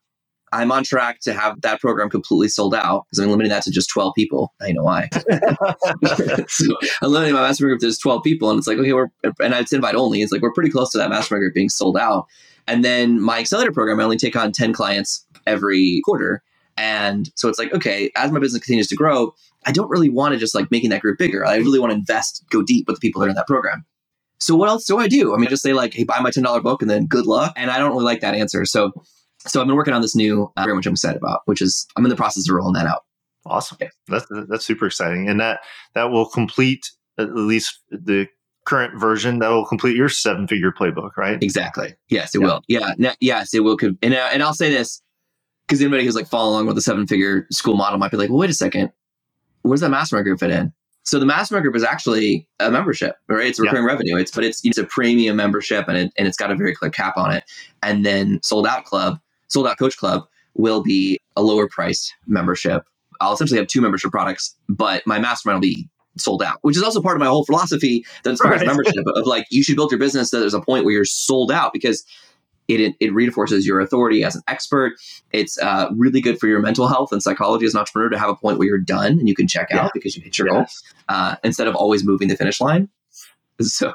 [0.53, 3.71] I'm on track to have that program completely sold out because I'm limiting that to
[3.71, 4.53] just 12 people.
[4.61, 5.09] I know why.
[6.47, 8.49] so I'm limiting my mastermind group to just 12 people.
[8.49, 10.21] And it's like, okay, we're, and it's invite only.
[10.21, 12.25] It's like, we're pretty close to that mastermind group being sold out.
[12.67, 16.43] And then my accelerator program, I only take on 10 clients every quarter.
[16.77, 19.33] And so it's like, okay, as my business continues to grow,
[19.65, 21.45] I don't really want to just like making that group bigger.
[21.45, 23.85] I really want to invest, go deep with the people that are in that program.
[24.39, 25.35] So what else do I do?
[25.35, 27.53] I mean, just say like, hey, buy my $10 book and then good luck.
[27.55, 28.65] And I don't really like that answer.
[28.65, 28.91] So
[29.47, 31.87] so I've been working on this new, uh, very much I'm excited about, which is
[31.95, 33.03] I'm in the process of rolling that out.
[33.45, 33.77] Awesome.
[34.07, 35.61] That's that's super exciting, and that
[35.95, 38.27] that will complete at least the
[38.65, 39.39] current version.
[39.39, 41.41] That will complete your seven figure playbook, right?
[41.41, 41.95] Exactly.
[42.09, 42.47] Yes, it yeah.
[42.47, 42.63] will.
[42.67, 42.93] Yeah.
[42.97, 43.77] Ne- yes, it will.
[43.81, 45.01] And uh, and I'll say this
[45.67, 48.29] because anybody who's like following along with the seven figure school model might be like,
[48.29, 48.91] well, wait a second,
[49.63, 50.71] where's that mastermind group fit in?
[51.03, 53.47] So the mastermind group is actually a membership, right?
[53.47, 53.91] It's recurring yeah.
[53.91, 54.17] revenue.
[54.17, 56.91] It's but it's it's a premium membership and it and it's got a very clear
[56.91, 57.43] cap on it.
[57.81, 59.19] And then sold out club
[59.51, 60.23] Sold Out Coach Club
[60.55, 62.83] will be a lower price membership.
[63.19, 66.83] I'll essentially have two membership products, but my mastermind will be sold out, which is
[66.83, 68.67] also part of my whole philosophy that inspires right.
[68.67, 71.51] membership of like you should build your business that there's a point where you're sold
[71.51, 72.03] out because
[72.67, 74.93] it, it, reinforces your authority as an expert.
[75.33, 78.29] It's uh, really good for your mental health and psychology as an entrepreneur to have
[78.29, 79.83] a point where you're done and you can check yeah.
[79.83, 80.65] out because you hit your goal
[81.09, 82.87] uh, instead of always moving the finish line.
[83.71, 83.93] So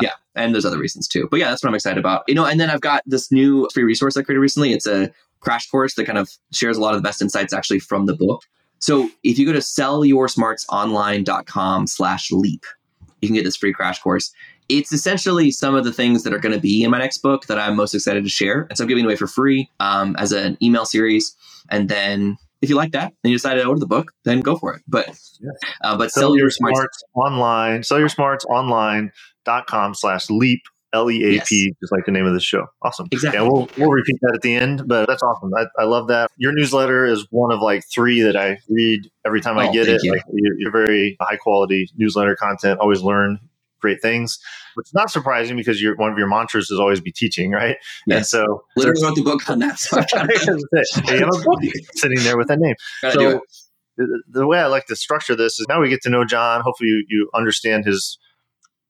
[0.00, 1.28] yeah, and there's other reasons too.
[1.30, 2.24] But yeah, that's what I'm excited about.
[2.28, 4.72] You know, and then I've got this new free resource I created recently.
[4.72, 7.80] It's a crash course that kind of shares a lot of the best insights actually
[7.80, 8.44] from the book.
[8.80, 12.64] So if you go to sellyoursmartsonline.com slash leap,
[13.20, 14.32] you can get this free crash course.
[14.68, 17.46] It's essentially some of the things that are going to be in my next book
[17.46, 18.66] that I'm most excited to share.
[18.68, 21.34] And so I'm giving away for free um, as an email series.
[21.70, 24.56] And then if you like that and you decide to order the book, then go
[24.56, 24.82] for it.
[24.88, 25.08] But
[25.84, 30.60] uh, but sell, sell your smarts, smarts online, sell your smarts online.com slash leap
[30.94, 32.66] L E A P, just like the name of the show.
[32.80, 33.08] Awesome.
[33.12, 33.38] Exactly.
[33.38, 35.50] Yeah, we'll, we'll repeat that at the end, but that's awesome.
[35.54, 36.30] I, I love that.
[36.38, 39.86] Your newsletter is one of like three that I read every time oh, I get
[39.86, 40.00] it.
[40.02, 40.12] You.
[40.12, 43.38] Like, you're, you're very high quality newsletter content, always learn
[43.80, 44.38] great things,
[44.74, 47.76] which is not surprising because your one of your mantras is always be teaching, right?
[48.06, 48.16] Yes.
[48.16, 49.78] And so literally wrote the book on that.
[49.78, 49.96] So
[51.12, 51.60] you have a book
[51.94, 52.74] sitting there with that name.
[53.00, 53.40] so
[53.96, 56.60] the, the way I like to structure this is now we get to know John.
[56.62, 58.18] Hopefully you, you understand his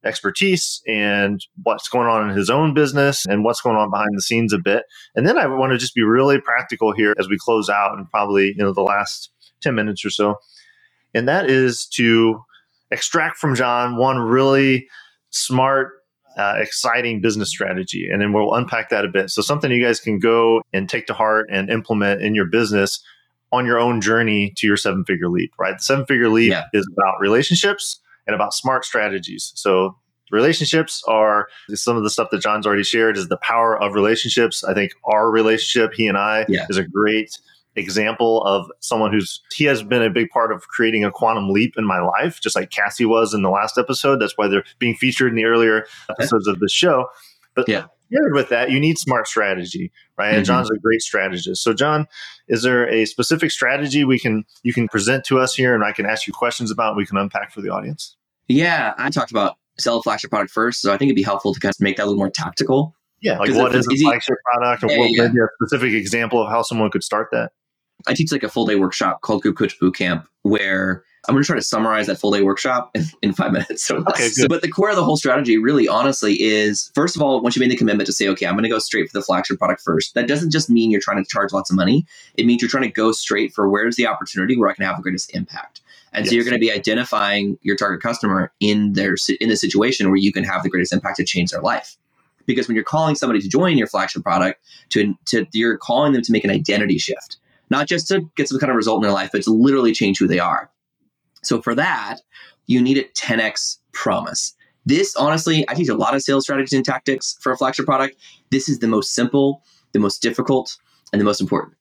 [0.04, 4.22] expertise and what's going on in his own business and what's going on behind the
[4.22, 4.84] scenes a bit.
[5.14, 8.08] And then I want to just be really practical here as we close out and
[8.10, 9.30] probably, you know, the last
[9.62, 10.36] 10 minutes or so.
[11.14, 12.40] And that is to
[12.90, 14.88] extract from John one really
[15.30, 15.92] smart,
[16.36, 18.08] uh, exciting business strategy.
[18.10, 19.30] And then we'll unpack that a bit.
[19.30, 23.02] So, something you guys can go and take to heart and implement in your business
[23.50, 25.76] on your own journey to your seven figure leap, right?
[25.78, 26.64] The seven figure leap yeah.
[26.72, 29.52] is about relationships and about smart strategies.
[29.54, 29.96] So,
[30.30, 34.62] relationships are some of the stuff that John's already shared is the power of relationships.
[34.62, 36.66] I think our relationship, he and I, yeah.
[36.68, 37.30] is a great
[37.78, 41.74] example of someone who's he has been a big part of creating a quantum leap
[41.76, 44.20] in my life, just like Cassie was in the last episode.
[44.20, 47.06] That's why they're being featured in the earlier episodes of the show.
[47.54, 47.86] But yeah.
[48.10, 50.28] Paired with that, you need smart strategy, right?
[50.28, 50.36] Mm-hmm.
[50.38, 51.62] And John's a great strategist.
[51.62, 52.06] So, John,
[52.48, 55.92] is there a specific strategy we can you can present to us here, and I
[55.92, 56.96] can ask you questions about?
[56.96, 58.16] we can unpack for the audience.
[58.48, 61.52] Yeah, I talked about sell a flagship product first, so I think it'd be helpful
[61.52, 62.94] to kind of make that a little more tactical.
[63.20, 65.22] Yeah, like what is a flagship product, or yeah, what, yeah.
[65.24, 67.52] maybe a specific example of how someone could start that.
[68.06, 71.46] I teach like a full day workshop called Group Coach Bootcamp where I'm going to
[71.46, 73.84] try to summarize that full day workshop in, in five minutes.
[73.84, 77.22] So, okay, so, but the core of the whole strategy really honestly is first of
[77.22, 79.18] all, once you made the commitment to say, okay, I'm going to go straight for
[79.18, 82.06] the flagship product first, that doesn't just mean you're trying to charge lots of money.
[82.36, 84.96] It means you're trying to go straight for where's the opportunity where I can have
[84.96, 85.80] the greatest impact.
[86.12, 86.30] And yes.
[86.30, 90.16] so you're going to be identifying your target customer in their in the situation where
[90.16, 91.96] you can have the greatest impact to change their life.
[92.46, 96.22] because when you're calling somebody to join your flagship product, to, to you're calling them
[96.22, 97.36] to make an identity shift,
[97.70, 100.18] not just to get some kind of result in their life, but to literally change
[100.18, 100.70] who they are.
[101.42, 102.20] So for that,
[102.66, 104.54] you need a 10x promise.
[104.86, 108.16] This honestly, I teach a lot of sales strategies and tactics for a flagship product.
[108.50, 110.76] This is the most simple, the most difficult,
[111.12, 111.74] and the most important,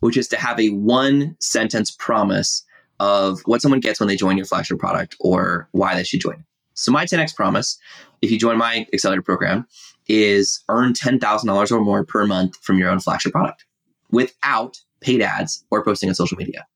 [0.00, 2.64] which is to have a one sentence promise
[3.00, 6.44] of what someone gets when they join your flagship product or why they should join.
[6.74, 7.78] So my 10x promise,
[8.22, 9.66] if you join my accelerator program,
[10.08, 13.64] is earn $10,000 or more per month from your own flagship product
[14.10, 16.66] without paid ads or posting on social media.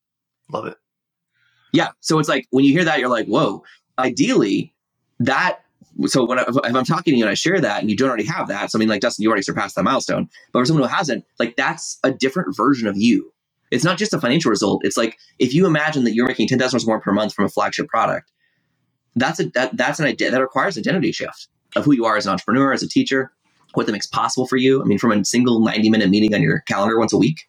[0.52, 0.76] Love it.
[1.72, 1.88] Yeah.
[2.00, 3.64] So it's like when you hear that, you're like, whoa,
[3.98, 4.74] ideally,
[5.20, 5.60] that.
[6.06, 8.08] So when I, if I'm talking to you and I share that and you don't
[8.08, 10.28] already have that, so I mean, like Dustin, you already surpassed that milestone.
[10.52, 13.32] But for someone who hasn't, like that's a different version of you.
[13.70, 14.84] It's not just a financial result.
[14.84, 17.46] It's like if you imagine that you're making ten thousand dollars more per month from
[17.46, 18.30] a flagship product,
[19.16, 22.26] that's a that, that's an idea that requires identity shift of who you are as
[22.26, 23.32] an entrepreneur, as a teacher,
[23.74, 24.82] what that makes possible for you.
[24.82, 27.40] I mean, from a single 90 minute meeting on your calendar once a week,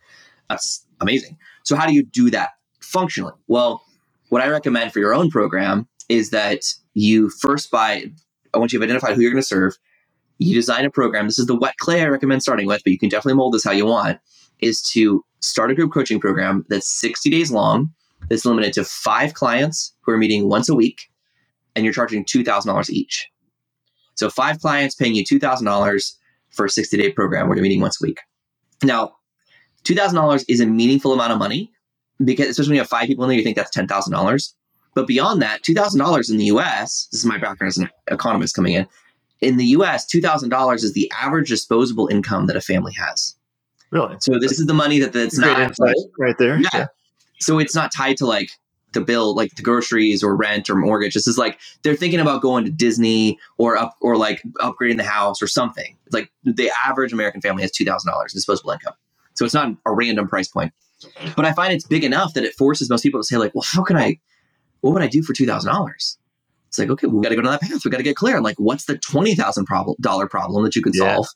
[0.50, 1.38] that's amazing.
[1.64, 2.50] So how do you do that
[2.82, 3.34] functionally?
[3.48, 3.82] Well,
[4.30, 6.62] what I recommend for your own program is that
[6.94, 8.06] you first buy,
[8.54, 9.78] once you've identified who you're going to serve,
[10.40, 11.26] you design a program.
[11.26, 13.64] This is the wet clay I recommend starting with, but you can definitely mold this
[13.64, 14.20] how you want,
[14.60, 17.92] is to start a group coaching program that's 60 days long,
[18.30, 21.10] that's limited to five clients who are meeting once a week,
[21.76, 23.30] and you're charging $2,000 each.
[24.16, 26.14] So five clients paying you $2,000
[26.52, 28.20] for a 60 day program where you're meeting once a week.
[28.84, 29.14] Now,
[29.84, 31.72] $2,000 is a meaningful amount of money
[32.24, 34.56] because especially when you have five people in there, you think that's ten thousand dollars.
[34.94, 37.08] But beyond that, two thousand dollars in the U.S.
[37.12, 38.88] This is my background as an economist coming in.
[39.42, 43.36] In the U.S., two thousand dollars is the average disposable income that a family has.
[43.92, 44.18] Really?
[44.20, 46.60] So this is the money that that's not like, right there.
[46.60, 46.70] Yeah.
[46.74, 46.86] yeah.
[47.40, 48.52] So it's not tied to like
[48.92, 51.14] the bill, like the groceries or rent or mortgage.
[51.14, 55.04] This is like they're thinking about going to Disney or up or like upgrading the
[55.04, 55.96] house or something.
[56.06, 58.94] It's like the average American family has two thousand dollars disposable income.
[59.40, 60.74] So it's not a random price point.
[61.38, 63.64] But I find it's big enough that it forces most people to say, like, well,
[63.66, 64.20] how can I,
[64.82, 65.94] what would I do for $2,000?
[66.68, 67.86] It's like, okay, we got to go down that path.
[67.86, 68.36] We got to get clear.
[68.36, 71.16] I'm like, what's the $20,000 problem, dollar problem that you can yeah.
[71.16, 71.28] solve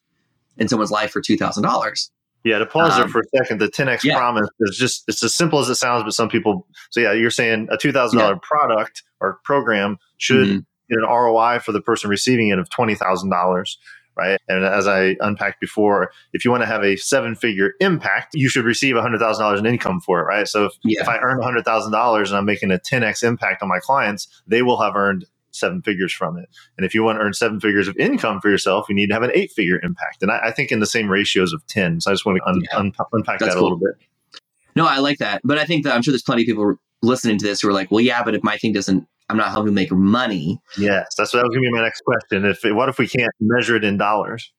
[0.58, 2.10] in someone's life for $2,000?
[2.44, 4.18] Yeah, to pause um, there for a second, the 10x yeah.
[4.18, 7.32] promise is just, it's as simple as it sounds, but some people, so yeah, you're
[7.32, 8.36] saying a $2,000 yeah.
[8.42, 10.94] product or program should mm-hmm.
[10.94, 13.76] get an ROI for the person receiving it of $20,000
[14.16, 14.40] right?
[14.48, 18.50] And as I unpacked before, if you want to have a seven figure impact, you
[18.50, 20.48] should receive $100,000 in income for it, right?
[20.48, 21.02] So if, yeah.
[21.02, 24.82] if I earn $100,000 and I'm making a 10x impact on my clients, they will
[24.82, 26.50] have earned seven figures from it.
[26.78, 29.14] And if you want to earn seven figures of income for yourself, you need to
[29.14, 30.22] have an eight figure impact.
[30.22, 32.02] And I, I think in the same ratios of 10.
[32.02, 32.78] So I just want to un, yeah.
[32.78, 33.62] un, unpack That's that cool.
[33.62, 34.42] a little bit.
[34.76, 35.42] No, I like that.
[35.44, 37.74] But I think that I'm sure there's plenty of people listening to this who are
[37.74, 40.60] like, well, yeah, but if my thing doesn't I'm not helping make money.
[40.78, 42.46] Yes, that's what that was going to be my next question.
[42.46, 44.52] If what if we can't measure it in dollars?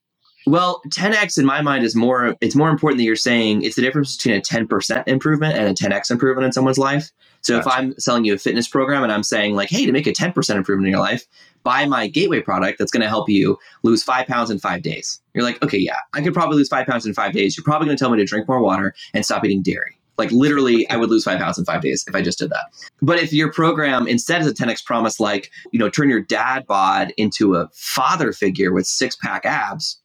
[0.46, 2.36] Well, 10x in my mind is more.
[2.40, 5.74] It's more important that you're saying it's the difference between a 10% improvement and a
[5.74, 7.10] 10x improvement in someone's life.
[7.40, 7.68] So gotcha.
[7.68, 10.12] if I'm selling you a fitness program and I'm saying like, hey, to make a
[10.12, 11.24] 10% improvement in your life,
[11.62, 15.20] buy my gateway product that's going to help you lose five pounds in five days.
[15.34, 17.56] You're like, okay, yeah, I could probably lose five pounds in five days.
[17.56, 19.98] You're probably going to tell me to drink more water and stop eating dairy.
[20.16, 22.66] Like literally, I would lose five pounds in five days if I just did that.
[23.02, 26.66] But if your program instead is a 10x promise, like you know, turn your dad
[26.66, 30.00] bod into a father figure with six pack abs,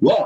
[0.00, 0.24] whoa,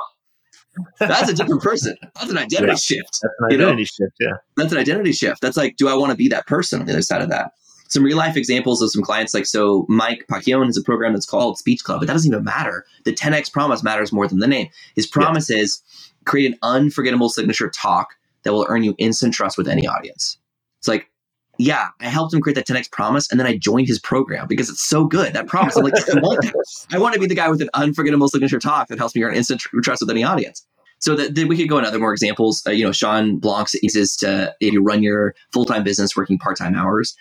[0.98, 1.96] that's a different person.
[2.14, 3.18] That's an identity yeah, shift.
[3.22, 4.06] That's an identity you know?
[4.06, 4.16] shift.
[4.20, 5.40] Yeah, that's an identity shift.
[5.40, 7.52] That's like, do I want to be that person on the other side of that?
[7.88, 11.26] Some real life examples of some clients, like so, Mike Pacquiao has a program that's
[11.26, 12.84] called Speech Club, but that doesn't even matter.
[13.04, 14.68] The 10x promise matters more than the name.
[14.96, 15.58] His promise yeah.
[15.58, 15.82] is
[16.24, 20.38] create an unforgettable signature talk that will earn you instant trust with any audience.
[20.78, 21.10] It's like,
[21.58, 24.70] yeah, I helped him create that 10x promise, and then I joined his program because
[24.70, 25.32] it's so good.
[25.32, 26.86] That promise, I'm like, I want that.
[26.92, 29.34] I want to be the guy with an unforgettable signature talk that helps me earn
[29.34, 30.64] instant trust with any audience.
[31.00, 32.62] So that then we could go into other more examples.
[32.66, 36.38] Uh, you know, Shawn Blanc's uses to if you run your full time business working
[36.38, 37.16] part time hours.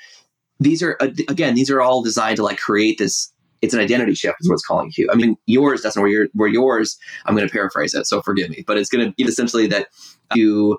[0.60, 3.32] These are uh, again, these are all designed to like create this.
[3.62, 5.10] It's an identity shift, is what it's calling you.
[5.12, 6.98] I mean, yours not where where yours.
[7.26, 9.88] I'm going to paraphrase it, so forgive me, but it's going to be essentially that
[10.36, 10.78] you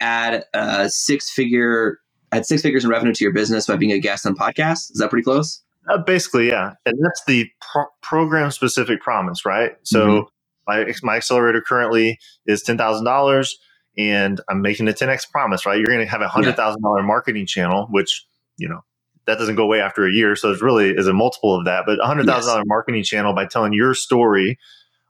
[0.00, 1.98] add a six figure
[2.32, 4.90] add six figures in revenue to your business by being a guest on podcasts.
[4.90, 5.62] Is that pretty close?
[5.88, 6.72] Uh, basically, yeah.
[6.84, 9.72] And that's the pro- program specific promise, right?
[9.82, 10.24] So mm-hmm.
[10.66, 13.58] my my accelerator currently is ten thousand dollars,
[13.96, 15.78] and I'm making a ten x promise, right?
[15.78, 18.26] You're going to have a hundred thousand dollar marketing channel, which
[18.58, 18.80] you know
[19.26, 21.84] that doesn't go away after a year, so it's really is a multiple of that.
[21.86, 24.58] But a hundred thousand dollar marketing channel by telling your story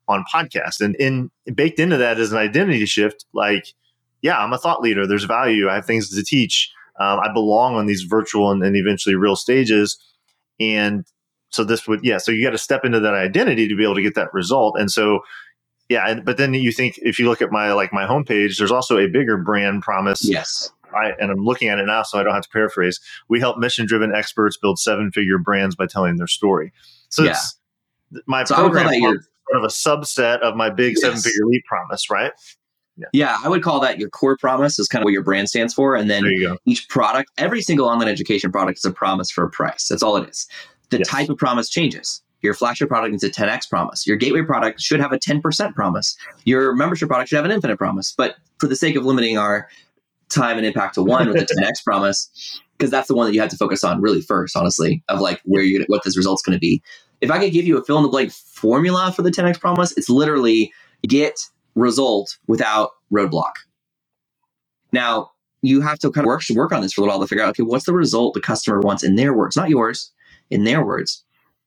[0.06, 3.74] on podcast, and in baked into that is an identity shift, like
[4.22, 5.06] yeah, I'm a thought leader.
[5.06, 5.68] There's value.
[5.68, 6.70] I have things to teach.
[7.00, 9.98] Um, I belong on these virtual and, and eventually real stages.
[10.58, 11.04] And
[11.50, 13.94] so this would yeah so you got to step into that identity to be able
[13.94, 15.20] to get that result and so
[15.88, 18.70] yeah and, but then you think if you look at my like my homepage there's
[18.70, 22.22] also a bigger brand promise yes I, and I'm looking at it now, so I
[22.22, 22.98] don't have to paraphrase.
[23.28, 26.72] We help mission-driven experts build seven-figure brands by telling their story.
[27.10, 27.36] So Yeah.
[28.26, 31.02] my So I would call program is sort of a subset of my big Yes.
[31.02, 32.32] seven-figure lead promise, right?
[33.12, 35.72] Yeah i would call that your core promise is kind of what your brand stands
[35.74, 36.56] for and then There you go.
[36.66, 39.88] each product, every single online education product is a promise for a price.
[39.88, 40.46] That's all it is.
[40.90, 41.08] The Yes.
[41.08, 42.22] type of promise changes.
[42.42, 44.06] Your flagship product needs a 10x promise.
[44.06, 46.16] Your gateway product should have a 10% promise.
[46.44, 48.14] Your membership product should have an infinite promise.
[48.16, 49.68] But for the sake of limiting our
[50.28, 53.40] time and impact to one with the 10x promise, because that's the one that you
[53.40, 56.54] have to focus on really first, honestly, of like where you what this result's going
[56.56, 56.80] to be.
[57.20, 59.92] If I could give you a fill in the blank formula for the 10x promise,
[59.96, 60.72] it's literally
[61.08, 61.40] get
[61.78, 63.52] result without roadblock.
[64.92, 65.30] Now,
[65.62, 67.28] you have to kind of work to work on this for a little while to
[67.28, 69.56] figure out okay what's the result the customer wants in their words?
[69.56, 70.12] Not yours
[70.50, 71.24] in their words.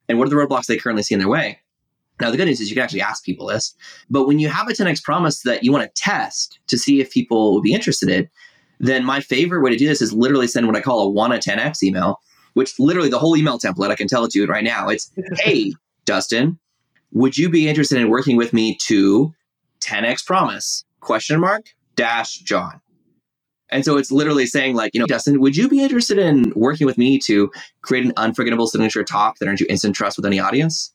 [0.07, 1.59] And what are the roadblocks they currently see in their way?
[2.19, 3.75] Now the good news is you can actually ask people this.
[4.09, 7.11] But when you have a 10x promise that you want to test to see if
[7.11, 8.29] people will be interested in
[8.81, 11.31] then my favorite way to do this is literally send what i call a 1
[11.31, 12.19] a 10x email
[12.53, 14.89] which literally the whole email template i can tell it to you right now.
[14.89, 15.73] It's hey
[16.05, 16.59] dustin
[17.13, 19.33] would you be interested in working with me to
[19.81, 22.73] 10x promise question mark dash john
[23.69, 26.85] and so it's literally saying, like, you know, Dustin, would you be interested in working
[26.87, 27.51] with me to
[27.81, 30.93] create an unforgettable signature talk that earns you instant trust with any audience?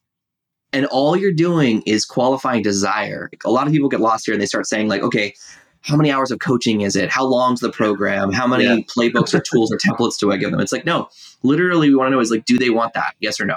[0.72, 3.30] And all you're doing is qualifying desire.
[3.45, 5.34] A lot of people get lost here and they start saying, like, okay,
[5.82, 7.11] how many hours of coaching is it?
[7.11, 8.32] How long's the program?
[8.32, 8.76] How many Yeah.
[8.97, 10.61] playbooks or tools or templates do I give them?
[10.61, 11.09] It's like, no,
[11.43, 13.14] literally, we want to know is like, do they want that?
[13.20, 13.57] Yes or no?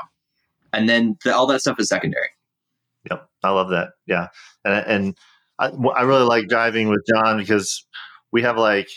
[0.73, 2.29] And then the, all that stuff is secondary.
[3.09, 3.89] Yep, I love that.
[4.05, 4.27] Yeah,
[4.65, 5.17] and, and
[5.59, 7.85] I, I really like diving with John because
[8.31, 8.89] we have like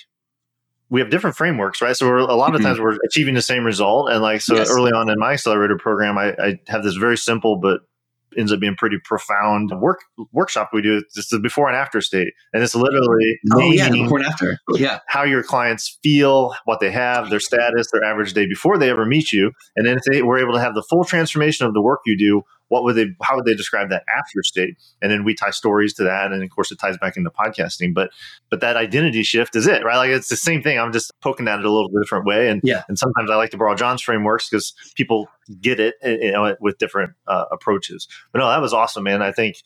[0.90, 1.96] we have different frameworks, right?
[1.96, 2.64] So we're, a lot of Mhm.
[2.64, 4.70] times we're achieving the same result, and like so Yes.
[4.70, 7.80] early on in my accelerator program, I, I have this very simple but
[8.36, 10.00] ends up being pretty profound work
[10.32, 11.03] workshop we do.
[11.14, 14.59] It's the before and after state, and it's literally Oh, yeah, the before and after.
[14.74, 15.00] Yeah.
[15.07, 19.05] how your clients feel, what they have, their status, their average day before they ever
[19.07, 21.82] meet you, and then if they were able to have the full transformation of the
[21.82, 22.42] work you do,
[22.72, 23.14] what would they?
[23.20, 24.78] How would they describe that after state?
[25.02, 27.92] And then we tie stories to that, and of course it ties back into podcasting.
[27.92, 28.10] But
[28.48, 29.98] but that identity shift is it, right?
[29.98, 30.78] Like it's the same thing.
[30.78, 32.82] I'm just poking at it a little different way, and Yeah.
[32.88, 35.28] And sometimes I like to borrow John's frameworks because people
[35.60, 38.08] get it, eh, you know, with different uh, approaches.
[38.32, 39.20] But no, that was awesome, man.
[39.20, 39.56] I think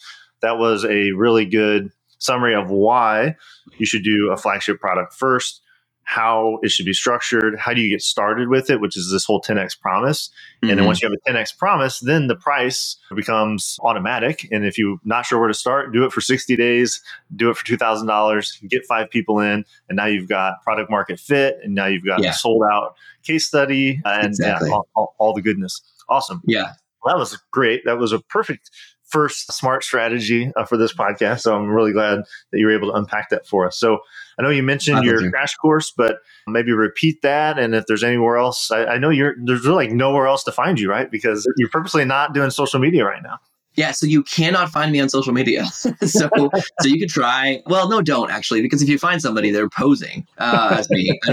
[0.43, 3.37] that was a really good summary of why
[3.79, 5.63] you should do a flagship product first,
[6.09, 9.25] how it should be structured, how do you get started with it, which is this
[9.25, 10.31] whole 10x promise.
[10.63, 10.87] And then Mhm.
[10.87, 14.47] once you have a 10x promise, then the price becomes automatic.
[14.53, 17.03] And if you're not sure where to start, do it for 60 days,
[17.35, 21.59] do it for $2,000, get five people in, and now you've got product market fit,
[21.65, 22.31] and now you've got Yeah.
[22.31, 22.95] a sold out
[23.25, 24.69] case study, and Exactly.
[24.69, 25.81] yeah, all, all, all the goodness.
[26.09, 26.41] Awesome.
[26.47, 26.75] yeah.
[27.05, 27.85] Well, that was great.
[27.85, 28.71] That was a perfect
[29.17, 31.41] first smart strategy uh, for this podcast.
[31.41, 32.19] So I'm really glad
[32.53, 33.79] that you were able to unpack that for us.
[33.79, 34.01] So
[34.39, 35.31] I know you mentioned your pleasure.
[35.31, 37.59] crash course, but maybe repeat that.
[37.59, 40.53] And if there's anywhere else, I, I know you're there's really like nowhere else to
[40.53, 41.11] find you, right?
[41.11, 43.39] Because you're purposely not doing social media right now.
[43.75, 45.65] Yeah, so you cannot find me on social media.
[45.67, 46.51] so so
[46.85, 47.63] you could try.
[47.65, 51.19] Well, no, don't actually, because if you find somebody, they're posing uh, as me,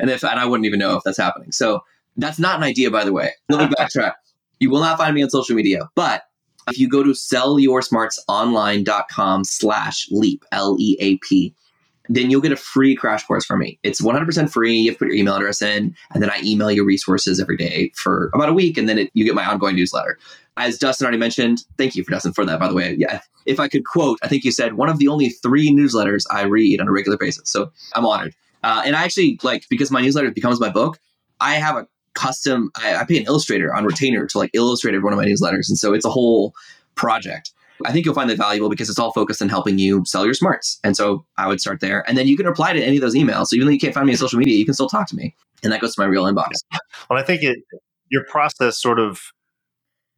[0.00, 1.52] and if and I wouldn't even know if that's happening.
[1.52, 1.84] So
[2.16, 3.30] that's not an idea, by the way.
[3.48, 4.14] Let me backtrack.
[4.58, 6.22] You will not find me on social media, but
[6.68, 11.54] if you go to sellyoursmartsonline.com slash leap L E A P,
[12.08, 13.78] then you'll get a free crash course from me.
[13.82, 14.74] It's 100% free.
[14.74, 17.56] You have to put your email address in, and then I email you resources every
[17.56, 20.18] day for about a week, and then it, you get my ongoing newsletter
[20.56, 22.96] as Dustin already mentioned, thank you for Dustin for that, by the way.
[22.98, 26.24] Yeah, if I could quote, I think you said one of the only three newsletters
[26.30, 27.50] I read on a regular basis.
[27.50, 28.34] So I'm honored.
[28.62, 30.98] Uh, and I actually like because my newsletter becomes my book.
[31.40, 31.86] I have a
[32.16, 32.70] custom.
[32.76, 35.68] I, I pay an illustrator on retainer to like illustrate every one of my newsletters,
[35.68, 36.54] and so it's a whole
[36.96, 37.52] project.
[37.84, 40.32] I think you'll find that valuable because it's all focused on helping you sell your
[40.32, 40.80] smarts.
[40.82, 43.14] And so I would start there, and then you can reply to any of those
[43.14, 43.48] emails.
[43.48, 45.16] So even though you can't find me on social media, you can still talk to
[45.16, 46.52] me, and that goes to my real inbox.
[47.08, 47.58] Well, I think it
[48.08, 49.20] your process sort of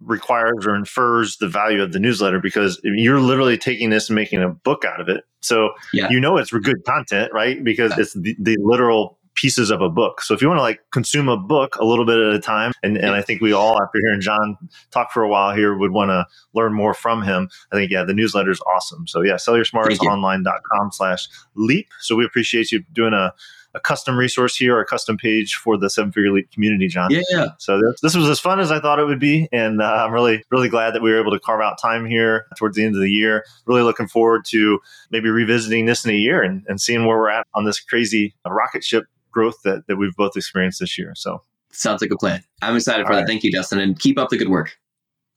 [0.01, 4.41] requires or infers the value of the newsletter because you're literally taking this and making
[4.43, 5.25] a book out of it.
[5.41, 6.09] So Yeah.
[6.11, 7.63] you know it's good content, right?
[7.63, 10.21] Because it's the, the literal pieces of a book.
[10.21, 12.73] So if you want to like consume a book a little bit at a time,
[12.83, 14.57] and, and I think we all, after hearing John
[14.91, 17.49] talk for a while here, would want to learn more from him.
[17.73, 19.07] I think, yeah, the newsletter is awesome.
[19.07, 21.87] So yeah, sellyoursmartsonline.com slash leap.
[22.01, 23.33] So we appreciate you doing a,
[23.75, 27.11] a custom resource here or a custom page for the seven figure leap community, John.
[27.11, 27.49] Yeah, yeah.
[27.59, 30.13] So this, this was as fun as I thought it would be, and uh, I'm
[30.13, 32.97] really, really glad that we were able to carve out time here towards the end
[32.97, 33.45] of the year.
[33.67, 34.81] Really looking forward to
[35.11, 38.35] maybe revisiting this in a year and, and seeing where we're at on this crazy
[38.45, 39.05] rocket ship
[39.39, 41.13] growth that, that we've both experienced this year.
[41.15, 42.43] So Sounds like a plan.
[42.61, 43.23] I'm excited for All that.
[43.23, 43.29] Right.
[43.29, 44.77] Thank you, Justin, and keep up the good work.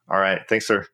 [0.09, 0.41] All right.
[0.49, 0.87] Thanks, sir.